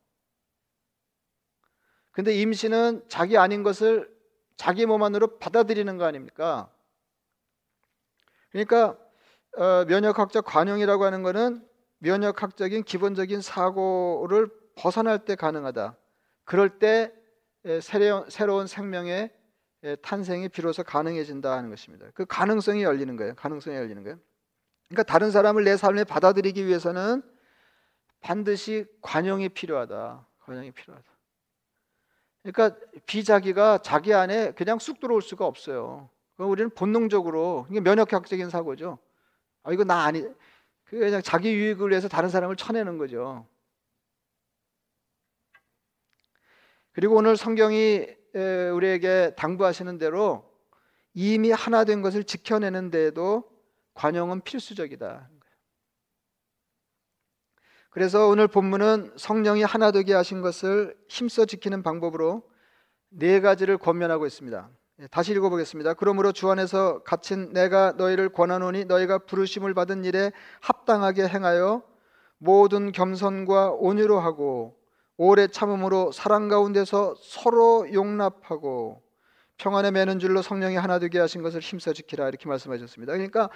근데 2.12 2.34
임신은 2.34 3.04
자기 3.08 3.36
아닌 3.36 3.62
것을 3.62 4.10
자기 4.56 4.86
몸 4.86 5.02
안으로 5.02 5.38
받아들이는 5.38 5.96
거 5.96 6.04
아닙니까? 6.04 6.70
그러니까 8.50 8.98
어, 9.56 9.84
면역학적 9.86 10.44
관용이라고 10.44 11.04
하는 11.04 11.22
것은 11.22 11.66
면역학적인 11.98 12.84
기본적인 12.84 13.40
사고를 13.40 14.48
벗어날 14.76 15.24
때 15.24 15.34
가능하다. 15.34 15.96
그럴 16.44 16.78
때 16.78 17.12
새로운, 17.82 18.66
생명의 18.66 19.30
탄생이 20.02 20.48
비로소 20.48 20.82
가능해진다 20.82 21.56
하는 21.56 21.68
것입니다. 21.70 22.06
그 22.14 22.24
가능성이 22.24 22.82
열리는 22.82 23.14
거예요. 23.16 23.34
가능성이 23.34 23.76
열리는 23.76 24.02
거예요. 24.02 24.18
그러니까 24.88 25.02
다른 25.02 25.30
사람을 25.30 25.64
내 25.64 25.76
삶에 25.76 26.04
받아들이기 26.04 26.66
위해서는 26.66 27.22
반드시 28.20 28.86
관용이 29.02 29.50
필요하다. 29.50 30.26
관용이 30.40 30.70
필요하다. 30.72 31.06
그러니까 32.42 32.78
비자기가 33.06 33.78
자기 33.78 34.14
안에 34.14 34.52
그냥 34.52 34.78
쑥 34.78 35.00
들어올 35.00 35.20
수가 35.20 35.46
없어요. 35.46 36.08
우리는 36.38 36.70
본능적으로 36.70 37.66
이게 37.70 37.80
면역학적인 37.80 38.48
사고죠. 38.48 38.98
아 39.62 39.72
이거 39.72 39.84
나 39.84 40.04
아니 40.04 40.24
그냥 40.84 41.22
자기 41.22 41.52
유익을 41.52 41.90
위해서 41.90 42.08
다른 42.08 42.28
사람을 42.28 42.56
쳐내는 42.56 42.98
거죠. 42.98 43.46
그리고 46.92 47.16
오늘 47.16 47.36
성경이 47.36 48.06
우리에게 48.74 49.34
당부하시는 49.36 49.98
대로 49.98 50.50
이미 51.14 51.50
하나 51.50 51.84
된 51.84 52.02
것을 52.02 52.24
지켜내는 52.24 52.90
데에도 52.90 53.50
관용은 53.94 54.40
필수적이다. 54.42 55.28
그래서 57.90 58.28
오늘 58.28 58.46
본문은 58.46 59.14
성령이 59.16 59.64
하나 59.64 59.90
되게 59.90 60.14
하신 60.14 60.42
것을 60.42 60.96
힘써 61.08 61.44
지키는 61.44 61.82
방법으로 61.82 62.48
네 63.08 63.40
가지를 63.40 63.78
권면하고 63.78 64.26
있습니다. 64.26 64.70
예, 65.00 65.06
다시 65.06 65.32
읽어보겠습니다. 65.32 65.94
그러므로 65.94 66.30
주 66.32 66.50
안에서 66.50 67.02
갇힌 67.04 67.52
내가 67.54 67.92
너희를 67.92 68.28
권하노니 68.28 68.84
너희가 68.84 69.18
부르심을 69.18 69.72
받은 69.72 70.04
일에 70.04 70.30
합당하게 70.60 71.26
행하여 71.26 71.82
모든 72.36 72.92
겸손과 72.92 73.72
온유로 73.72 74.20
하고 74.20 74.76
오래 75.16 75.46
참음으로 75.46 76.12
사랑 76.12 76.48
가운데서 76.48 77.14
서로 77.18 77.90
용납하고 77.92 79.02
평안에 79.56 79.90
매는 79.90 80.18
줄로 80.18 80.42
성령이 80.42 80.76
하나 80.76 80.98
되게 80.98 81.18
하신 81.18 81.42
것을 81.42 81.60
힘써 81.60 81.92
지키라 81.92 82.28
이렇게 82.28 82.48
말씀하셨습니다. 82.48 83.12
그러니까 83.12 83.50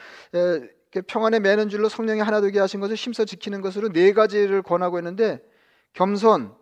평안에 1.07 1.41
매는 1.41 1.69
줄로 1.69 1.89
성령이 1.89 2.21
하나 2.21 2.41
되게 2.41 2.59
하신 2.59 2.81
것을 2.81 2.95
힘써 2.95 3.25
지키는 3.25 3.61
것으로 3.61 3.91
네 3.91 4.13
가지를 4.13 4.63
권하고 4.63 4.99
있는데 4.99 5.43
겸손, 5.95 6.55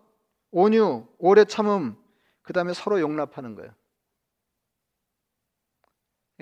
온유, 0.53 1.07
오래 1.19 1.45
참음, 1.45 1.97
그 2.43 2.53
다음에 2.53 2.73
서로 2.73 3.01
용납하는 3.01 3.55
거예요. 3.57 3.73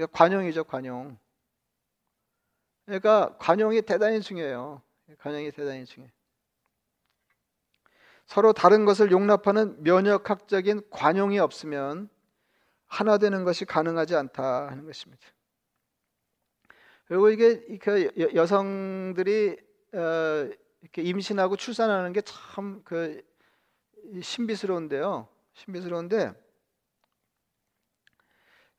그러니까 0.00 0.06
관용이죠, 0.16 0.64
관용. 0.64 1.18
그러니까 2.86 3.36
관용이 3.38 3.82
대단히 3.82 4.20
중요해요. 4.22 4.80
관용이 5.18 5.50
대단히 5.52 5.84
중요해. 5.84 6.10
서로 8.24 8.52
다른 8.52 8.84
것을 8.84 9.10
용납하는 9.10 9.82
면역학적인 9.82 10.88
관용이 10.90 11.38
없으면 11.38 12.08
하나 12.86 13.18
되는 13.18 13.44
것이 13.44 13.64
가능하지 13.64 14.16
않다 14.16 14.68
하는 14.68 14.86
것입니다. 14.86 15.22
그리고 17.06 17.28
이게 17.28 17.78
그 17.78 18.10
여성들이 18.34 19.56
어, 19.92 20.50
이렇게 20.80 21.02
임신하고 21.02 21.56
출산하는 21.56 22.12
게 22.12 22.22
참 22.22 22.82
그 22.84 23.20
신비스러운데요. 24.22 25.28
신비스러운데 25.54 26.32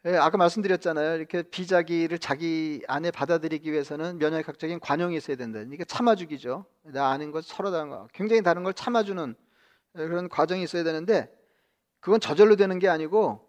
예, 0.07 0.15
아까 0.15 0.35
말씀드렸잖아요. 0.37 1.15
이렇게 1.17 1.43
비자기를 1.43 2.17
자기 2.17 2.81
안에 2.87 3.11
받아들이기 3.11 3.71
위해서는 3.71 4.17
면역학적인 4.17 4.79
관용이 4.79 5.15
있어야 5.15 5.37
된다. 5.37 5.59
이게 5.71 5.85
참아주기죠. 5.85 6.65
나 6.85 7.11
아는 7.11 7.29
것 7.29 7.45
서로 7.45 7.69
다른 7.69 7.89
거, 7.89 8.07
굉장히 8.11 8.41
다른 8.41 8.63
걸 8.63 8.73
참아주는 8.73 9.35
그런 9.93 10.27
과정이 10.27 10.63
있어야 10.63 10.83
되는데 10.83 11.31
그건 11.99 12.19
저절로 12.19 12.55
되는 12.55 12.79
게 12.79 12.87
아니고 12.87 13.47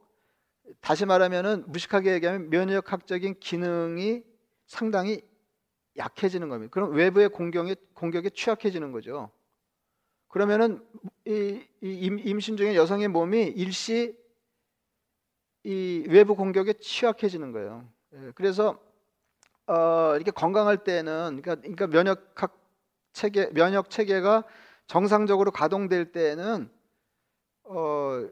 다시 0.83 1.07
말하면은 1.07 1.65
무식하게 1.69 2.13
얘기하면 2.15 2.51
면역학적인 2.51 3.41
기능이 3.41 4.23
상당히 4.67 5.23
약해지는 5.97 6.51
겁니다. 6.51 6.71
그럼 6.71 6.93
외부의 6.93 7.31
공격에 7.31 7.77
공격에 7.95 8.29
취약해지는 8.29 8.93
거죠. 8.93 9.31
그러면은 10.29 10.85
이, 11.27 11.63
이 11.81 12.21
임신 12.25 12.59
중에 12.59 12.75
여성의 12.75 13.09
몸이 13.09 13.43
일시 13.57 14.22
이 15.65 16.05
외부 16.09 16.35
공격에 16.35 16.73
취약해지는 16.75 17.53
거예요. 17.53 17.89
예, 18.15 18.33
그래서 18.35 18.79
어, 19.67 20.15
이렇게 20.17 20.31
건강할 20.31 20.85
때는 20.85 21.41
그러니까, 21.43 21.55
그러니까 21.57 21.87
면역학 21.87 22.59
체계 23.13 23.49
면역 23.51 23.91
체계가 23.91 24.45
정상적으로 24.87 25.51
가동될 25.51 26.13
때는 26.13 26.71
어, 27.65 28.29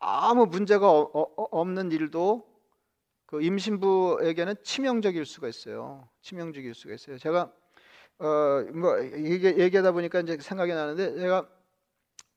아무 0.00 0.46
문제가 0.46 0.90
어, 0.90 1.10
어, 1.12 1.42
없는 1.50 1.92
일도 1.92 2.46
그 3.26 3.42
임신부에게는 3.42 4.56
치명적일 4.62 5.24
수가 5.26 5.48
있어요. 5.48 6.08
치명적일 6.22 6.74
수가 6.74 6.94
있어요. 6.94 7.18
제가 7.18 7.52
어뭐 8.18 9.04
얘기, 9.14 9.46
얘기하다 9.46 9.92
보니까 9.92 10.20
이제 10.20 10.38
생각이 10.40 10.72
나는데 10.72 11.16
제가 11.16 11.46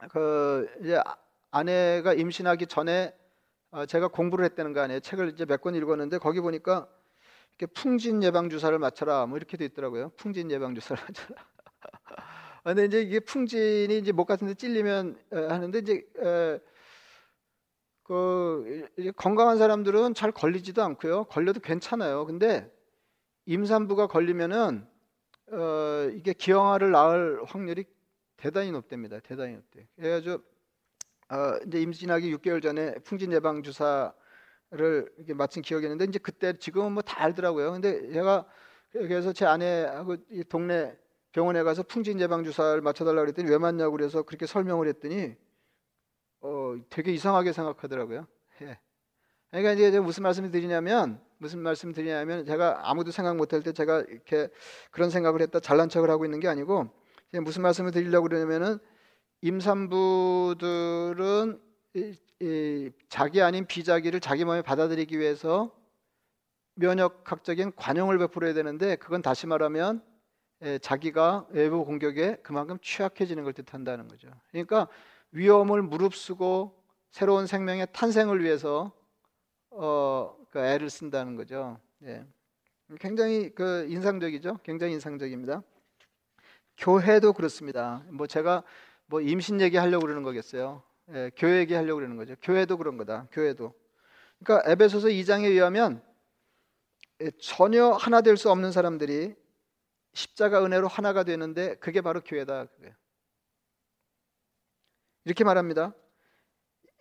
그 0.10 0.68
이제 0.82 1.00
아내가 1.52 2.14
임신하기 2.14 2.68
전에 2.68 3.14
어, 3.14 3.19
제가 3.88 4.08
공부를 4.08 4.46
했다는 4.46 4.74
거 4.74 4.82
아니에요. 4.82 5.00
책을 5.00 5.30
이제 5.30 5.46
몇 5.46 5.62
권 5.62 5.76
읽었는데 5.76 6.18
거기 6.18 6.40
보니까 6.42 6.88
이렇게 7.58 7.72
풍진 7.74 8.24
예방 8.24 8.50
주사를 8.50 8.78
맞춰라 8.78 9.26
뭐 9.28 9.38
이렇게 9.38 9.58
돼 9.58 9.66
있더라고요. 9.66 10.10
풍진 10.18 10.50
예방 10.52 10.74
주사를 10.76 11.02
맞춰라. 11.08 11.46
근데 12.64 12.86
이제 12.86 13.02
이게 13.02 13.20
풍진이 13.20 13.98
이제 13.98 14.12
목 14.12 14.26
같은데 14.26 14.54
찔리면 14.54 15.18
하는데 15.32 15.80
이제 15.80 16.04
그 18.04 18.88
건강한 19.16 19.58
사람들은 19.58 20.14
잘 20.16 20.32
걸리지도 20.32 20.82
않고요. 20.84 21.26
걸려도 21.26 21.60
괜찮아요. 21.60 22.26
근데 22.26 22.72
임산부가 23.46 24.08
걸리면은 24.08 24.88
어, 25.52 26.10
이게 26.14 26.34
기형아를 26.34 26.92
낳을 26.92 27.42
확률이 27.46 27.86
대단히 28.38 28.72
높답니다. 28.72 29.20
대단히 29.20 29.56
높대. 29.56 29.88
그래가지고 29.96 30.44
어, 31.30 31.60
이제 31.68 31.82
임신하기 31.82 32.36
6개월 32.38 32.62
전에 32.62 32.96
풍진 33.00 33.32
예방 33.32 33.62
주사를 33.64 34.12
이렇게 35.18 35.34
마친 35.34 35.62
기억이 35.62 35.86
있는데 35.86 36.06
이제 36.06 36.20
그때 36.20 36.58
지금은 36.58 36.94
뭐 36.94 37.02
다 37.04 37.24
알더라고요. 37.24 37.72
근데 37.74 38.12
제가 38.12 38.48
그래서 38.92 39.34
제 39.34 39.46
아내하고 39.46 40.18
이 40.32 40.44
동네 40.44 40.98
병원에 41.32 41.62
가서 41.64 41.84
풍진 41.84 42.20
예방 42.20 42.44
주사를 42.44 42.82
맞춰달라고 42.82 43.26
그랬더니 43.26 43.50
왜 43.50 43.58
맞냐고 43.60 43.92
그래서 43.92 44.24
그렇게 44.24 44.46
설명을 44.48 44.88
했더니 44.88 45.36
어, 46.42 46.76
되게 46.90 47.12
이상하게 47.12 47.54
생각하더라고요. 47.54 48.28
예. 48.62 48.80
그러니까 49.52 49.74
이제 49.74 50.00
무슨 50.00 50.24
말씀을 50.24 50.52
드리냐면 50.52 51.22
무슨 51.38 51.60
말씀 51.60 51.94
드리냐면 51.94 52.46
제가 52.46 52.90
아무도 52.90 53.12
생각 53.12 53.36
못할 53.36 53.62
때 53.64 53.74
제가 53.74 54.02
이렇게 54.02 54.50
그런 54.92 55.10
생각을 55.10 55.42
했다 55.42 55.60
잘난 55.60 55.90
척을 55.90 56.10
하고 56.10 56.26
있는 56.26 56.40
게 56.40 56.48
아니고 56.48 56.90
무슨 57.44 57.62
말씀을 57.64 57.92
드리려고 57.92 58.28
그러냐면은 58.28 58.80
임산부들은 59.42 60.70
자기 63.10 63.42
아닌 63.42 63.66
비자기를 63.66 64.20
자기 64.20 64.46
몸에 64.46 64.62
받아들이기 64.62 65.18
위해서 65.20 65.76
면역학적인 66.76 67.74
관용을 67.76 68.18
베풀어야 68.18 68.54
되는데 68.54 68.96
그건 68.96 69.22
다시 69.22 69.48
말하면 69.48 70.02
에, 70.62 70.78
자기가 70.80 71.48
외부 71.52 71.86
공격에 71.86 72.38
그만큼 72.44 72.78
취약해지는 72.82 73.44
걸 73.44 73.54
뜻한다는 73.54 74.08
거죠. 74.08 74.30
그러니까 74.52 74.88
위험을 75.32 75.82
무릅쓰고 75.82 76.78
새로운 77.12 77.48
생명의 77.48 77.88
탄생을 77.92 78.44
위해서 78.44 78.92
어, 79.72 80.36
그 80.50 80.60
애를 80.60 80.90
쓴다는 80.90 81.36
거죠. 81.36 81.80
예. 82.04 82.26
굉장히 83.00 83.54
그 83.54 83.86
인상적이죠. 83.90 84.60
굉장히 84.64 84.94
인상적입니다. 84.94 85.62
교회도 86.78 87.34
그렇습니다. 87.34 88.04
뭐 88.10 88.26
제가 88.26 88.64
뭐 89.10 89.22
임신 89.22 89.60
얘기 89.60 89.76
하려고 89.76 90.06
그러는 90.06 90.22
거겠어요. 90.24 90.84
예, 91.14 91.32
교회 91.36 91.58
얘기 91.58 91.74
하려고 91.74 91.96
그러는 91.96 92.16
거죠. 92.16 92.36
교회도 92.44 92.78
그런 92.78 92.96
거다. 92.98 93.28
교회도. 93.32 93.74
그러니까 94.44 94.72
에베소서 94.72 95.08
2장에 95.08 95.46
의하면 95.46 96.04
예, 97.22 97.32
전혀 97.42 97.90
하나 97.90 98.22
될 98.22 98.38
수 98.38 98.52
없는 98.52 98.72
사람들이 98.72 99.36
십자가 100.14 100.64
은혜로 100.64 100.88
하나가 100.88 101.24
되는데 101.24 101.76
그게 101.76 102.02
바로 102.02 102.22
교회다. 102.22 102.66
그게. 102.66 102.94
이렇게 105.26 105.44
말합니다. 105.44 105.94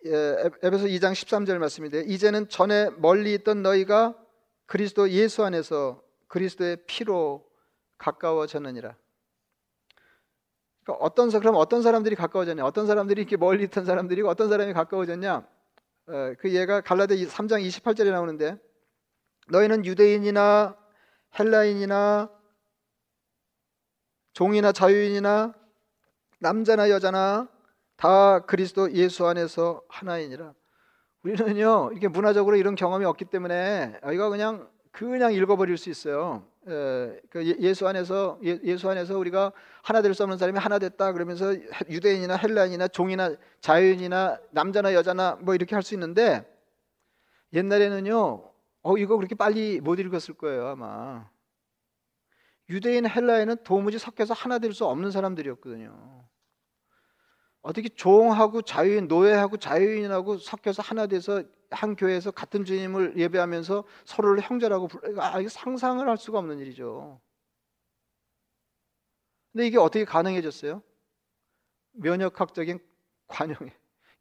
예, 0.05 0.11
에베소 0.63 0.85
2장 0.85 1.11
13절 1.11 1.59
말씀인데 1.59 2.01
이제는 2.07 2.49
전에 2.49 2.89
멀리 2.97 3.35
있던 3.35 3.61
너희가 3.61 4.17
그리스도 4.65 5.09
예수 5.11 5.43
안에서 5.43 6.01
그리스도의 6.27 6.77
피로 6.87 7.47
가까워졌느니라. 7.99 8.95
그러니까 10.89 11.05
어떤 11.05 11.29
그럼 11.29 11.55
어떤 11.55 11.81
사람들이 11.83 12.15
가까워졌냐? 12.15 12.65
어떤 12.65 12.87
사람들이 12.87 13.21
이렇게 13.21 13.37
멀리 13.37 13.63
있던 13.65 13.85
사람들이고 13.85 14.27
어떤 14.27 14.49
사람이 14.49 14.73
가까워졌냐? 14.73 15.47
그 16.39 16.55
얘가 16.55 16.81
갈라데 16.81 17.15
3장 17.15 17.63
28절에 17.63 18.11
나오는데 18.11 18.57
너희는 19.49 19.85
유대인이나 19.85 20.75
헬라인이나 21.37 22.29
종이나 24.33 24.71
자유인이나 24.71 25.53
남자나 26.39 26.89
여자나 26.89 27.47
다 27.95 28.39
그리스도 28.39 28.91
예수 28.93 29.27
안에서 29.27 29.83
하나이니라. 29.89 30.53
우리는요 31.23 31.91
이게 31.95 32.07
문화적으로 32.07 32.55
이런 32.55 32.75
경험이 32.75 33.05
없기 33.05 33.25
때문에 33.25 33.99
이거 34.13 34.29
그냥 34.29 34.69
그냥 34.91 35.33
읽어버릴 35.33 35.77
수 35.77 35.89
있어요. 35.89 36.45
예, 36.67 37.19
그 37.29 37.45
예, 37.45 37.55
예수 37.59 37.87
안에서 37.87 38.39
예, 38.43 38.77
수 38.77 38.89
안에서 38.89 39.17
우리가 39.17 39.51
하나 39.81 40.01
될 40.01 40.13
수 40.13 40.23
없는 40.23 40.37
사람이 40.37 40.59
하나 40.59 40.77
됐다 40.79 41.13
그러면서 41.13 41.55
유대인이나 41.89 42.35
헬라인이나 42.35 42.87
종이나 42.89 43.35
자유인이나 43.61 44.39
남자나 44.51 44.93
여자나 44.93 45.37
뭐 45.41 45.55
이렇게 45.55 45.75
할 45.75 45.83
수 45.83 45.93
있는데 45.95 46.45
옛날에는요 47.53 48.51
어 48.83 48.97
이거 48.97 49.15
그렇게 49.17 49.35
빨리 49.35 49.79
못 49.81 49.99
읽었을 49.99 50.35
거예요 50.35 50.67
아마 50.67 51.29
유대인 52.69 53.07
헬라인은 53.09 53.57
도무지 53.63 53.97
섞여서 53.99 54.33
하나 54.33 54.59
될 54.59 54.73
수 54.73 54.85
없는 54.85 55.11
사람들이었거든요. 55.11 56.28
어떻게 57.61 57.89
종하고 57.89 58.61
자유인 58.61 59.07
노예하고 59.07 59.57
자유인하고 59.57 60.37
섞여서 60.37 60.81
하나 60.81 61.07
돼서 61.07 61.43
한 61.71 61.95
교회에서 61.95 62.31
같은 62.31 62.65
주님을 62.65 63.17
예배하면서 63.17 63.83
서로를 64.05 64.41
형제라고 64.41 64.87
불러 64.87 65.21
아, 65.21 65.39
이게 65.39 65.49
상상을 65.49 66.07
할 66.07 66.17
수가 66.17 66.39
없는 66.39 66.59
일이죠. 66.59 67.19
근데 69.51 69.67
이게 69.67 69.77
어떻게 69.77 70.05
가능해졌어요? 70.05 70.81
면역학적인 71.93 72.79
관용이. 73.27 73.71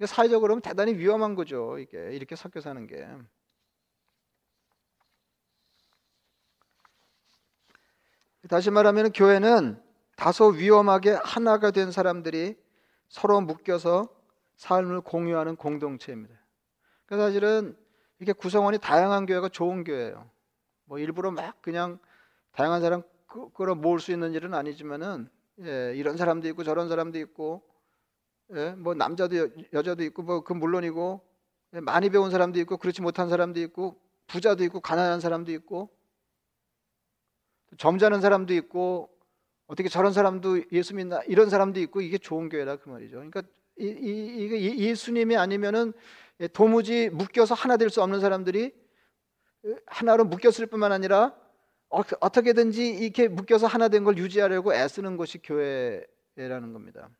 사회적으로 0.06 0.52
보면 0.52 0.62
대단히 0.62 0.94
위험한 0.94 1.34
거죠. 1.34 1.78
이게 1.78 2.10
이렇게 2.12 2.36
섞여 2.36 2.60
사는 2.60 2.86
게. 2.86 3.06
다시 8.48 8.70
말하면 8.70 9.12
교회는 9.12 9.82
다소 10.16 10.46
위험하게 10.46 11.10
하나가 11.22 11.70
된 11.70 11.92
사람들이 11.92 12.56
서로 13.08 13.40
묶여서 13.40 14.08
삶을 14.56 15.02
공유하는 15.02 15.56
공동체입니다. 15.56 16.34
그 17.06 17.16
사실은 17.16 17.76
이렇게 18.18 18.32
구성원이 18.32 18.78
다양한 18.78 19.26
교회가 19.26 19.48
좋은 19.48 19.84
교회예요. 19.84 20.30
뭐 20.84 20.98
일부러 20.98 21.30
막 21.30 21.60
그냥 21.62 21.98
다양한 22.52 22.80
사람 22.80 23.02
끌어 23.54 23.74
모을 23.74 24.00
수 24.00 24.12
있는 24.12 24.34
일은 24.34 24.54
아니지만은 24.54 25.28
예, 25.60 25.92
이런 25.96 26.16
사람도 26.16 26.48
있고 26.48 26.64
저런 26.64 26.88
사람도 26.88 27.18
있고 27.20 27.62
예, 28.54 28.70
뭐 28.72 28.94
남자도 28.94 29.36
여, 29.36 29.48
여자도 29.72 30.02
있고 30.04 30.22
뭐 30.22 30.42
그 30.42 30.52
물론이고 30.52 31.20
예, 31.74 31.80
많이 31.80 32.10
배운 32.10 32.30
사람도 32.30 32.58
있고 32.60 32.78
그렇지 32.78 33.02
못한 33.02 33.28
사람도 33.28 33.60
있고 33.60 34.00
부자도 34.26 34.64
있고 34.64 34.80
가난한 34.80 35.20
사람도 35.20 35.52
있고 35.52 35.90
점잖은 37.76 38.20
사람도 38.20 38.54
있고 38.54 39.10
어떻게 39.68 39.88
저런 39.88 40.12
사람도 40.12 40.72
예수 40.72 40.94
믿나 40.94 41.20
이런 41.28 41.50
사람도 41.50 41.78
있고 41.80 42.00
이게 42.00 42.18
좋은 42.18 42.48
교회다 42.48 42.76
그 42.76 42.88
말이죠. 42.88 43.16
그러니까 43.16 43.42
이, 43.78 43.86
이, 43.86 44.46
이 44.46 44.78
예수님이 44.88 45.36
아니면은 45.36 45.92
도무지 46.52 47.10
묶여서 47.10 47.54
하나 47.54 47.76
될 47.76 47.90
수 47.90 48.02
없는 48.02 48.20
사람들이 48.20 48.72
하나로 49.86 50.24
묶였을 50.24 50.66
뿐만 50.66 50.90
아니라 50.92 51.36
어떻게든지 51.90 52.88
이렇게 52.88 53.28
묶여서 53.28 53.66
하나 53.66 53.88
된 53.88 54.04
걸 54.04 54.16
유지하려고 54.18 54.74
애쓰는 54.74 55.16
것이 55.16 55.38
교회라는 55.38 56.72
겁니다. 56.72 57.10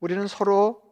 우리는 0.00 0.26
서로 0.28 0.82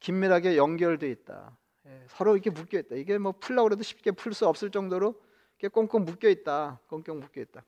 긴밀하게 0.00 0.56
연결돼 0.56 1.08
있다. 1.10 1.56
예, 1.86 2.04
서로 2.08 2.34
이렇게 2.34 2.50
묶여 2.50 2.78
있다. 2.78 2.94
이게 2.96 3.18
뭐 3.18 3.32
풀라고 3.32 3.70
해도 3.72 3.82
쉽게 3.82 4.10
풀 4.12 4.32
수 4.34 4.46
없을 4.46 4.70
정도로 4.70 5.20
이렇게 5.58 5.68
꽁꽁 5.72 6.04
묶여 6.04 6.28
있다. 6.28 6.80
꽁꽁 6.88 7.20
묶여 7.20 7.40
있다. 7.40 7.64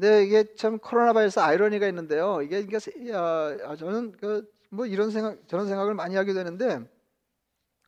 근데 0.00 0.24
이게 0.24 0.54
참 0.54 0.78
코로나 0.78 1.12
바이러스 1.12 1.40
아이러니가 1.40 1.86
있는데요. 1.88 2.40
이게 2.40 2.60
이게 2.60 2.78
야, 3.10 3.76
저는 3.76 4.12
그 4.12 4.48
뭐 4.72 4.86
이런 4.86 5.10
생각 5.10 5.48
저런 5.48 5.66
생각을 5.66 5.94
많이 5.94 6.14
하게 6.14 6.32
되는데 6.32 6.80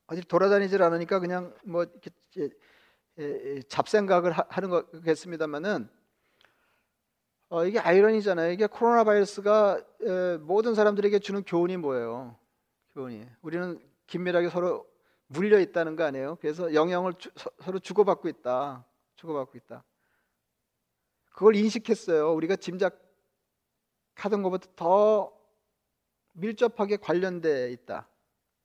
어디 0.08 0.20
돌아다니질 0.20 0.82
않으니까 0.82 1.20
그냥 1.20 1.54
뭐 1.64 1.84
이렇게 1.84 2.50
잡생각을 3.68 4.32
하 4.32 4.60
는 4.60 4.68
거겠습니다만은 4.68 5.88
어, 7.50 7.64
이게 7.64 7.78
아이러니잖아요. 7.78 8.50
이게 8.50 8.66
코로나 8.66 9.04
바이러스가 9.04 9.80
모든 10.40 10.74
사람들에게 10.74 11.18
주는 11.20 11.42
교훈이 11.44 11.76
뭐예요? 11.76 12.36
교훈이 12.94 13.26
우리는 13.42 13.78
긴밀하게 14.08 14.48
서로 14.48 14.84
물려 15.28 15.60
있다는 15.60 15.94
거 15.96 16.04
아니에요? 16.04 16.36
그래서 16.40 16.74
영향을 16.74 17.14
주, 17.14 17.30
서 17.36 17.70
로 17.70 17.78
주고받고 17.78 18.28
있다. 18.28 18.84
주고받고 19.16 19.56
있다. 19.56 19.84
그걸 21.32 21.56
인식했어요. 21.56 22.32
우리가 22.34 22.56
짐작하던 22.56 24.42
것보다 24.42 24.68
더 24.76 25.32
밀접하게 26.34 26.96
관련돼 26.96 27.72
있다 27.72 28.08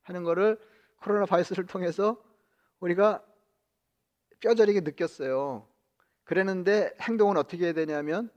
하는 0.02 0.24
것을 0.24 0.60
코로나 1.00 1.26
바이러스를 1.26 1.66
통해서 1.66 2.22
우리가 2.80 3.24
뼈저리게 4.40 4.80
느꼈어요. 4.80 5.66
그랬는데 6.24 6.94
행동은 7.00 7.36
어떻게 7.36 7.66
해야 7.66 7.72
되냐면 7.72 8.30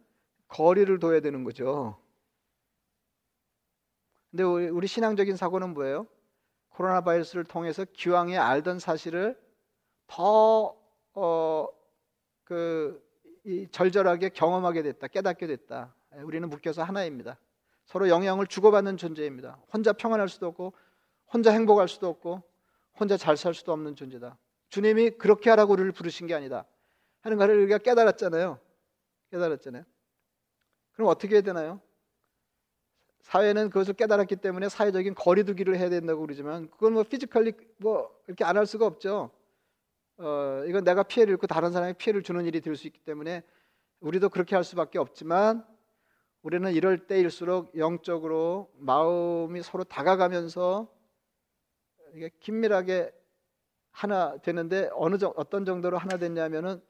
거리를 0.47 0.99
둬야 0.99 1.19
되는 1.19 1.43
거죠. 1.43 2.01
근데 4.31 4.43
우리, 4.43 4.87
신앙적인 4.87 5.35
사고는 5.35 5.73
뭐예요? 5.73 6.07
코로나 6.69 7.01
바이러스를 7.01 7.43
통해서 7.43 7.83
기왕에 7.83 8.37
알던 8.37 8.79
사실을 8.79 9.37
더 10.07 10.77
어, 11.13 11.67
그, 12.45 13.03
절절하게 13.71 14.29
경험하게 14.29 14.83
됐다, 14.83 15.07
깨닫게 15.07 15.47
됐다. 15.47 15.93
우리는 16.23 16.47
묶여서 16.49 16.83
하나입니다. 16.83 17.37
서로 17.85 18.07
영향을 18.09 18.47
주고받는 18.47 18.97
존재입니다. 18.97 19.57
혼자 19.73 19.93
평안할 19.93 20.29
수도 20.29 20.47
없고, 20.47 20.73
혼자 21.33 21.51
행복할 21.51 21.87
수도 21.87 22.07
없고, 22.07 22.43
혼자 22.99 23.17
잘 23.17 23.37
살 23.37 23.53
수도 23.53 23.71
없는 23.73 23.95
존재다. 23.95 24.37
주님이 24.69 25.11
그렇게 25.11 25.49
하라고 25.49 25.73
우리를 25.73 25.91
부르신 25.91 26.27
게 26.27 26.35
아니다. 26.35 26.65
하는 27.21 27.37
것을 27.37 27.57
우리가 27.57 27.79
깨달았잖아요. 27.79 28.59
깨달았잖아요. 29.31 29.83
그럼 30.93 31.09
어떻게 31.09 31.35
해야 31.35 31.41
되나요? 31.41 31.81
사회는 33.21 33.69
그것을 33.69 33.93
깨달았기 33.93 34.35
때문에 34.37 34.67
사회적인 34.69 35.15
거리두기를 35.15 35.77
해야 35.77 35.89
된다고 35.89 36.21
그러지만 36.21 36.69
그건 36.71 36.93
뭐 36.93 37.03
physically 37.03 37.53
뭐 37.77 38.11
이렇게 38.27 38.43
안 38.43 38.57
할 38.57 38.65
수가 38.65 38.85
없죠. 38.85 39.31
어, 40.21 40.63
이건 40.67 40.83
내가 40.83 41.01
피해를 41.03 41.33
입고 41.33 41.47
다른 41.47 41.71
사람이 41.71 41.93
피해를 41.95 42.21
주는 42.21 42.45
일이 42.45 42.61
될 42.61 42.75
수 42.75 42.85
있기 42.87 42.99
때문에 42.99 43.43
우리도 44.01 44.29
그렇게 44.29 44.55
할 44.55 44.63
수밖에 44.63 44.99
없지만 44.99 45.65
우리는 46.43 46.71
이럴 46.73 47.07
때일수록 47.07 47.77
영적으로 47.77 48.71
마음이 48.77 49.63
서로 49.63 49.83
다가가면서 49.83 50.87
이게 52.13 52.29
긴밀하게 52.39 53.11
하나 53.91 54.37
되는데 54.39 54.89
어느 54.93 55.17
정 55.17 55.33
어떤 55.35 55.65
정도로 55.65 55.97
하나 55.97 56.17
됐냐면은 56.17 56.81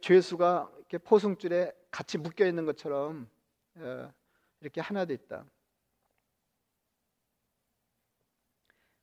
죄수가 0.00 0.70
이렇게 0.78 0.98
포승줄에 0.98 1.72
같이 1.90 2.18
묶여 2.18 2.46
있는 2.46 2.64
것처럼 2.64 3.28
어, 3.76 4.12
이렇게 4.60 4.80
하나 4.80 5.04
됐다. 5.04 5.44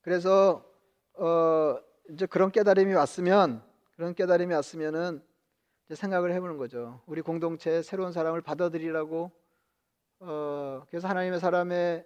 그래서 0.01 0.63
어 1.13 1.77
이제 2.09 2.25
그런 2.25 2.51
깨달음이 2.51 2.93
왔으면 2.93 3.63
그런 3.95 4.13
깨달음이 4.13 4.53
왔으면은 4.53 5.23
이제 5.85 5.95
생각을 5.95 6.33
해보는 6.33 6.57
거죠. 6.57 7.01
우리 7.05 7.21
공동체 7.21 7.81
새로운 7.81 8.11
사람을 8.11 8.41
받아들이라고 8.41 9.31
어 10.19 10.83
그래서 10.89 11.07
하나님의 11.07 11.39
사람의 11.39 12.05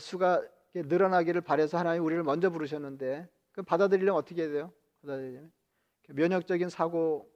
수가 0.00 0.42
늘어나기를 0.74 1.40
바래서 1.40 1.78
하나님 1.78 2.04
우리를 2.04 2.22
먼저 2.22 2.50
부르셨는데 2.50 3.28
그 3.52 3.62
받아들이려면 3.62 4.18
어떻게 4.18 4.42
해야 4.42 4.50
돼요? 4.50 4.72
받아들이려면 5.02 5.52
면역적인 6.08 6.68
사고 6.68 7.30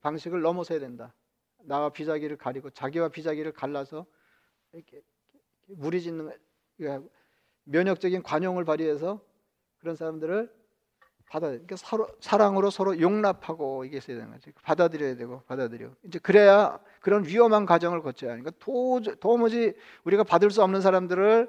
방식을 0.00 0.40
넘어서야 0.40 0.78
된다. 0.78 1.14
나와 1.62 1.90
비자기를 1.90 2.36
가리고 2.36 2.70
자기와 2.70 3.08
비자기를 3.08 3.52
갈라서 3.52 4.06
이렇게 4.72 5.02
무리 5.66 6.00
짓는 6.00 6.30
면역적인 7.64 8.22
관용을 8.22 8.64
발휘해서 8.64 9.20
그런 9.78 9.96
사람들을 9.96 10.59
받아 11.30 11.46
그러니까 11.46 11.76
서로 11.76 12.08
사랑으로 12.18 12.70
서로 12.70 13.00
용납하고 13.00 13.84
이게 13.84 13.98
있어야 13.98 14.16
되는 14.16 14.32
거지. 14.32 14.50
받아들여야 14.62 15.14
되고 15.14 15.42
받아들여. 15.42 15.92
이제 16.02 16.18
그래야 16.18 16.80
그런 17.00 17.24
위험한 17.24 17.66
과정을 17.66 18.02
거쳐야 18.02 18.32
하니까 18.32 18.50
도 18.58 19.00
도무지 19.20 19.74
우리가 20.02 20.24
받을 20.24 20.50
수 20.50 20.60
없는 20.62 20.80
사람들을 20.80 21.48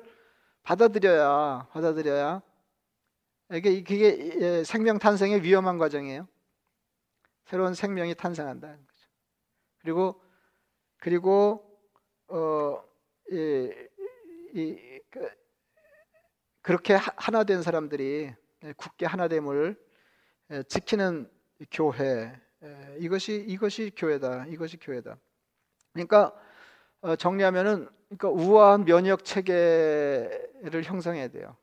받아들여야 0.61 1.69
받아들여야 1.71 2.43
이게 3.53 3.83
그게 3.83 4.35
예, 4.39 4.63
생명 4.63 4.99
탄생의 4.99 5.41
위험한 5.41 5.79
과정이에요. 5.79 6.27
새로운 7.45 7.73
생명이 7.73 8.13
탄생한다는 8.13 8.77
거죠. 8.77 9.09
그리고 9.79 10.21
그리고 10.99 11.79
어 12.27 12.83
이, 13.31 13.71
이, 14.53 14.99
그, 15.09 15.27
그렇게 16.61 16.93
하나 16.93 17.43
된 17.43 17.63
사람들이 17.63 18.31
굳게 18.77 19.05
하나됨을 19.05 19.75
지키는 20.67 21.29
교회 21.71 22.39
이것이 22.99 23.45
이것이 23.47 23.91
교회다. 23.95 24.45
이것이 24.47 24.77
교회다. 24.77 25.17
그러니까 25.93 26.33
어, 27.01 27.15
정리하면은 27.15 27.89
그러니까 28.09 28.29
우아한 28.29 28.85
면역 28.85 29.25
체계를 29.25 30.83
형성해야 30.83 31.29
돼요. 31.29 31.55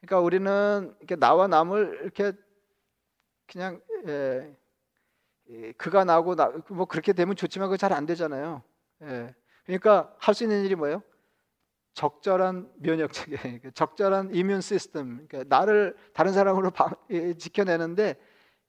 그러니까 0.00 0.20
우리는 0.20 0.94
이렇게 0.98 1.16
나와 1.16 1.46
남을 1.46 2.00
이렇게 2.02 2.32
그냥 3.46 3.80
예, 5.50 5.72
그가 5.72 6.04
나고 6.04 6.34
나, 6.34 6.48
뭐 6.68 6.86
그렇게 6.86 7.12
되면 7.12 7.36
좋지만 7.36 7.68
그거 7.68 7.76
잘 7.76 7.92
안 7.92 8.06
되잖아요. 8.06 8.62
예. 9.02 9.34
그러니까 9.64 10.14
할 10.18 10.34
수 10.34 10.44
있는 10.44 10.64
일이 10.64 10.74
뭐예요? 10.74 11.02
적절한 11.94 12.72
면역 12.76 13.12
체계, 13.12 13.36
그러니까 13.36 13.70
적절한 13.70 14.34
이뮨 14.34 14.60
시스템, 14.62 15.26
그러니까 15.26 15.44
나를 15.56 15.96
다른 16.14 16.32
사람으로 16.32 16.70
방, 16.70 16.94
지켜내는데 17.38 18.16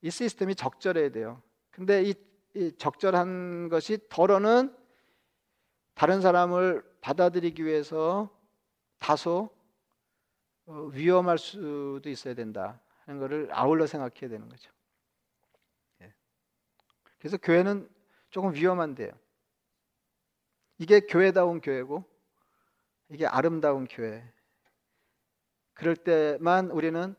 이 0.01 0.09
시스템이 0.09 0.55
적절해야 0.55 1.09
돼요. 1.09 1.41
근데 1.71 2.03
이, 2.03 2.13
이 2.55 2.71
적절한 2.78 3.69
것이 3.69 3.97
덜어는 4.09 4.76
다른 5.93 6.21
사람을 6.21 6.84
받아들이기 7.01 7.63
위해서 7.65 8.30
다소 8.99 9.49
어, 10.65 10.89
위험할 10.93 11.38
수도 11.38 12.09
있어야 12.09 12.34
된다 12.34 12.80
하는 13.05 13.19
것을 13.19 13.49
아울러 13.51 13.86
생각해야 13.86 14.30
되는 14.30 14.47
거죠. 14.47 14.71
예. 16.01 16.13
그래서 17.19 17.38
교회는 17.38 17.89
조금 18.30 18.53
위험한데요. 18.53 19.11
이게 20.78 21.01
교회다운 21.01 21.61
교회고 21.61 22.12
이게 23.14 23.28
아름다운 23.28 23.86
교회. 23.86 24.24
그럴 25.76 25.95
때만 25.95 26.72
우리는 26.72 27.16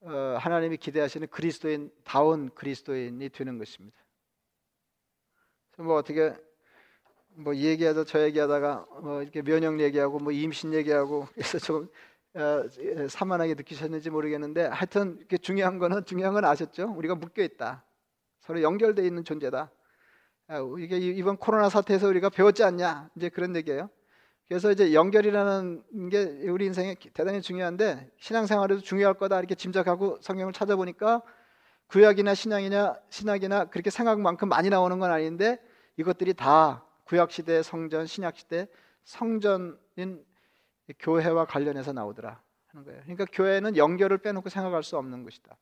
어, 0.00 0.36
하나님이 0.40 0.76
기대하시는 0.78 1.28
그리스도인 1.28 1.92
다운 2.02 2.50
그리스도인이 2.50 3.28
되는 3.28 3.56
것입니다. 3.56 3.96
뭐 5.78 5.94
어떻게 5.94 6.34
뭐 7.34 7.54
얘기하다 7.54 8.04
저 8.04 8.20
얘기하다가 8.24 8.86
뭐 9.00 9.22
이렇게 9.22 9.42
면역 9.42 9.80
얘기하고 9.80 10.18
뭐 10.18 10.32
임신 10.32 10.74
얘기하고 10.74 11.28
그래서 11.34 11.58
조금 11.58 11.88
어, 12.34 12.64
산만하게 13.08 13.54
느끼셨는지 13.54 14.10
모르겠는데 14.10 14.64
하여튼 14.66 15.24
중요한 15.40 15.78
거는 15.78 16.04
중요한 16.04 16.34
건 16.34 16.44
아셨죠? 16.44 16.92
우리가 16.96 17.14
묶여 17.14 17.44
있다. 17.44 17.84
서로 18.40 18.60
연결되어 18.60 19.04
있는 19.04 19.22
존재다. 19.22 19.70
어, 20.48 20.78
이게 20.78 20.96
이번 20.98 21.36
코로나 21.36 21.68
사태에서 21.68 22.08
우리가 22.08 22.28
배웠지 22.28 22.64
않냐? 22.64 23.08
이제 23.14 23.28
그런 23.28 23.54
얘기예요. 23.54 23.88
그래서 24.52 24.70
이제 24.70 24.92
연결이라는 24.92 26.10
게 26.10 26.24
우리 26.50 26.66
인생에 26.66 26.94
대단히 27.14 27.40
중요한데 27.40 28.10
신앙생활에도 28.18 28.82
중요할 28.82 29.14
거다 29.14 29.38
이렇게 29.38 29.54
짐작하고 29.54 30.18
성경을 30.20 30.52
찾아보니까 30.52 31.22
구약이나 31.86 32.34
신약이냐 32.34 32.96
신약이나 33.08 33.64
그렇게 33.70 33.88
생각만큼 33.88 34.50
많이 34.50 34.68
나오는 34.68 34.98
건 34.98 35.10
아닌데 35.10 35.58
이것들이 35.96 36.34
다 36.34 36.84
구약 37.04 37.30
시대 37.30 37.62
성전, 37.62 38.04
신약 38.04 38.36
시대 38.36 38.68
성전인 39.04 40.22
교회와 40.98 41.46
관련해서 41.46 41.94
나오더라 41.94 42.38
하는 42.68 42.84
거예요. 42.84 43.00
그러니까 43.04 43.24
교회는 43.32 43.78
연결을 43.78 44.18
빼놓고 44.18 44.50
생각할 44.50 44.82
수 44.82 44.98
없는 44.98 45.24
것이다. 45.24 45.56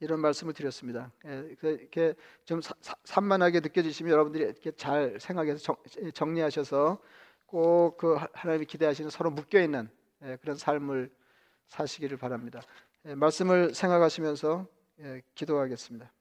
이런 0.00 0.18
말씀을 0.20 0.52
드렸습니다. 0.54 1.12
예, 1.26 1.56
이렇게 1.62 2.14
좀 2.44 2.60
산만하게 3.04 3.60
느껴지시면 3.60 4.10
여러분들이 4.10 4.44
이렇게 4.44 4.72
잘 4.72 5.20
생각해서 5.20 5.76
정 6.14 6.34
리하셔서 6.34 6.98
꼭 7.50 7.96
그 7.98 8.16
하나님이 8.32 8.64
기대하시는 8.64 9.10
서로 9.10 9.30
묶여 9.30 9.60
있는 9.60 9.90
예, 10.22 10.36
그런 10.40 10.56
삶을 10.56 11.10
사시기를 11.66 12.16
바랍니다. 12.16 12.62
예, 13.06 13.14
말씀을 13.14 13.74
생각하시면서 13.74 14.66
기도하겠습니다. 15.34 16.12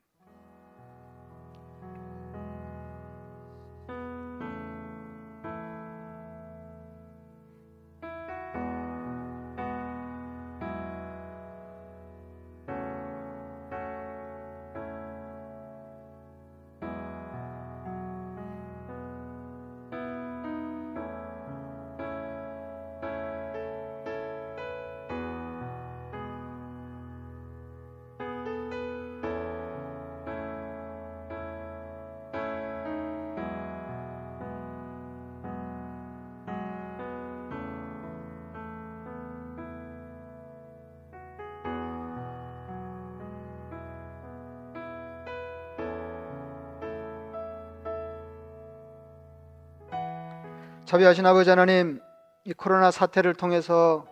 자비하신 50.90 51.24
아버지 51.24 51.52
하나님, 51.52 52.02
이 52.46 52.54
코로나 52.54 52.90
사태를 52.90 53.36
통해서 53.36 54.08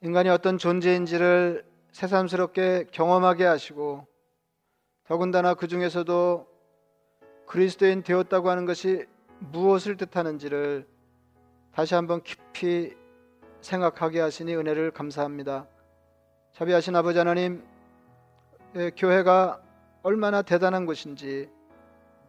인간이 0.00 0.28
어떤 0.28 0.58
존재인지를 0.58 1.64
새삼스럽게 1.92 2.86
경험하게 2.90 3.44
하시고 3.44 4.08
더군다나 5.04 5.54
그 5.54 5.68
중에서도 5.68 6.48
그리스도인 7.46 8.02
되었다고 8.02 8.50
하는 8.50 8.66
것이 8.66 9.06
무엇을 9.38 9.96
뜻하는지를 9.96 10.88
다시 11.72 11.94
한번 11.94 12.24
깊이 12.24 12.96
생각하게 13.60 14.18
하시니 14.18 14.56
은혜를 14.56 14.90
감사합니다. 14.90 15.68
자비하신 16.54 16.96
아버지 16.96 17.18
하나님, 17.18 17.64
교회가 18.96 19.62
얼마나 20.02 20.42
대단한 20.42 20.86
곳인지 20.86 21.59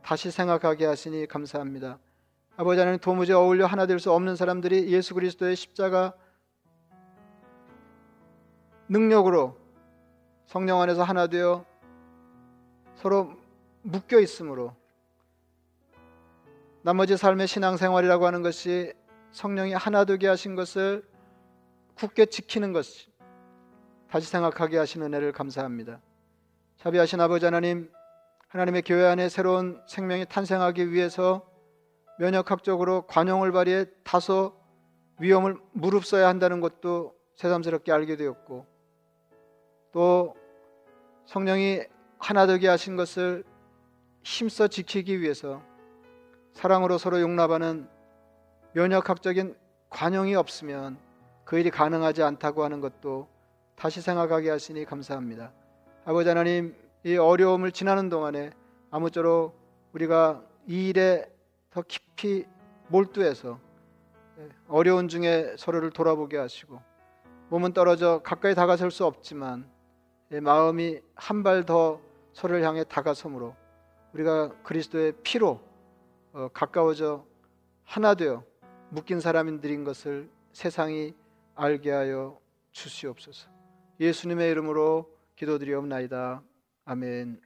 다시 0.04 0.32
생각하게 0.32 0.86
하시니 0.86 1.28
감사합니다. 1.28 1.99
아버지 2.58 2.80
하나님 2.80 2.99
도무지 2.99 3.34
어울려 3.34 3.66
하나 3.66 3.86
될 3.86 3.99
수 3.99 4.12
없는 4.12 4.36
사람들이 4.36 4.91
예수 4.91 5.14
그리스도의 5.14 5.56
십자가 5.56 6.14
능력으로 8.89 9.58
성령 10.47 10.82
안에서 10.82 11.04
하나 11.04 11.28
되어 11.28 11.66
서로 12.95 13.34
묶여 13.84 14.20
있으므로 14.20 14.76
나머지 16.82 17.16
삶의 17.16 17.47
신앙생활이라고 17.47 18.26
하는 18.26 18.41
것이 18.41 18.93
성령이 19.32 19.74
하나 19.74 20.04
되게 20.04 20.28
하신 20.28 20.56
것을 20.56 21.08
굳게 21.95 22.26
지키는 22.26 22.74
것이 22.74 23.10
다시 24.10 24.28
생각하게 24.28 24.78
하신 24.78 25.04
은혜를 25.04 25.32
감사합니다. 25.32 26.02
자비하신 26.78 27.22
아버지 27.22 27.45
하나님 27.45 27.89
하나님의 28.52 28.82
교회 28.82 29.06
안에 29.06 29.30
새로운 29.30 29.82
생명이 29.88 30.26
탄생하기 30.26 30.91
위해서 30.91 31.49
면역학적으로 32.20 33.04
관용을 33.04 33.54
발휘해 33.54 33.86
다소 34.04 34.54
위험을 35.22 35.56
무릅써야 35.72 36.28
한다는 36.28 36.60
것도 36.60 37.16
새삼스럽게 37.36 37.93
알게 37.93 38.18
되었고 38.18 38.68
또 39.93 40.36
성령이 41.28 41.84
하나 42.20 42.45
되게 42.45 42.68
하신 42.68 42.97
것을 42.97 43.45
힘써 44.22 44.68
지키기 44.68 45.22
위해서 45.22 45.62
사랑으로 46.52 46.97
서로 46.97 47.22
용납하는 47.22 47.88
면역학적인 48.74 49.56
관용이 49.89 50.36
없으면 50.36 50.97
그 51.45 51.58
일이 51.58 51.70
가능하지 51.70 52.22
않다고 52.22 52.66
하는 52.66 52.82
것도 52.82 53.30
다시 53.78 54.02
생각하게 54.02 54.49
하시니 54.49 54.84
감사합니다. 54.84 55.54
아버지 56.04 56.28
하나님 56.28 56.76
이 57.04 57.18
어려움을 57.18 57.72
지나는 57.72 58.10
동안에 58.10 58.52
아무쪼록 58.91 59.56
우리가 59.93 60.43
이 60.68 60.89
일에 60.89 61.30
더 61.70 61.82
깊이 61.82 62.45
몰두해서 62.89 63.60
어려운 64.68 65.08
중에 65.08 65.56
서로를 65.58 65.91
돌아보게 65.91 66.38
하시고 66.38 66.82
몸은 67.49 67.74
떨어져 67.74 68.22
가까이 68.24 68.56
다가설 68.56 68.91
수 68.91 69.06
없지만 69.06 69.70
마음이 70.30 70.99
한 71.16 71.43
발 71.43 71.66
더 71.66 71.99
서로를 72.34 72.64
향해 72.64 72.84
다가섬으로 72.84 73.56
우리가 74.14 74.49
그리스도의 74.64 75.14
피로 75.24 75.60
어, 76.34 76.47
가까워져 76.54 77.26
하나 77.84 78.14
되어 78.16 78.43
묶인 78.89 79.20
사람들인 79.20 79.84
것을 79.84 80.30
세상이 80.54 81.14
알게 81.56 81.91
하여 81.91 82.39
주시옵소서. 82.72 83.49
예수님의 83.99 84.49
이름으로 84.52 85.10
기도드리옵나이다. 85.36 86.41
아멘. 86.86 87.42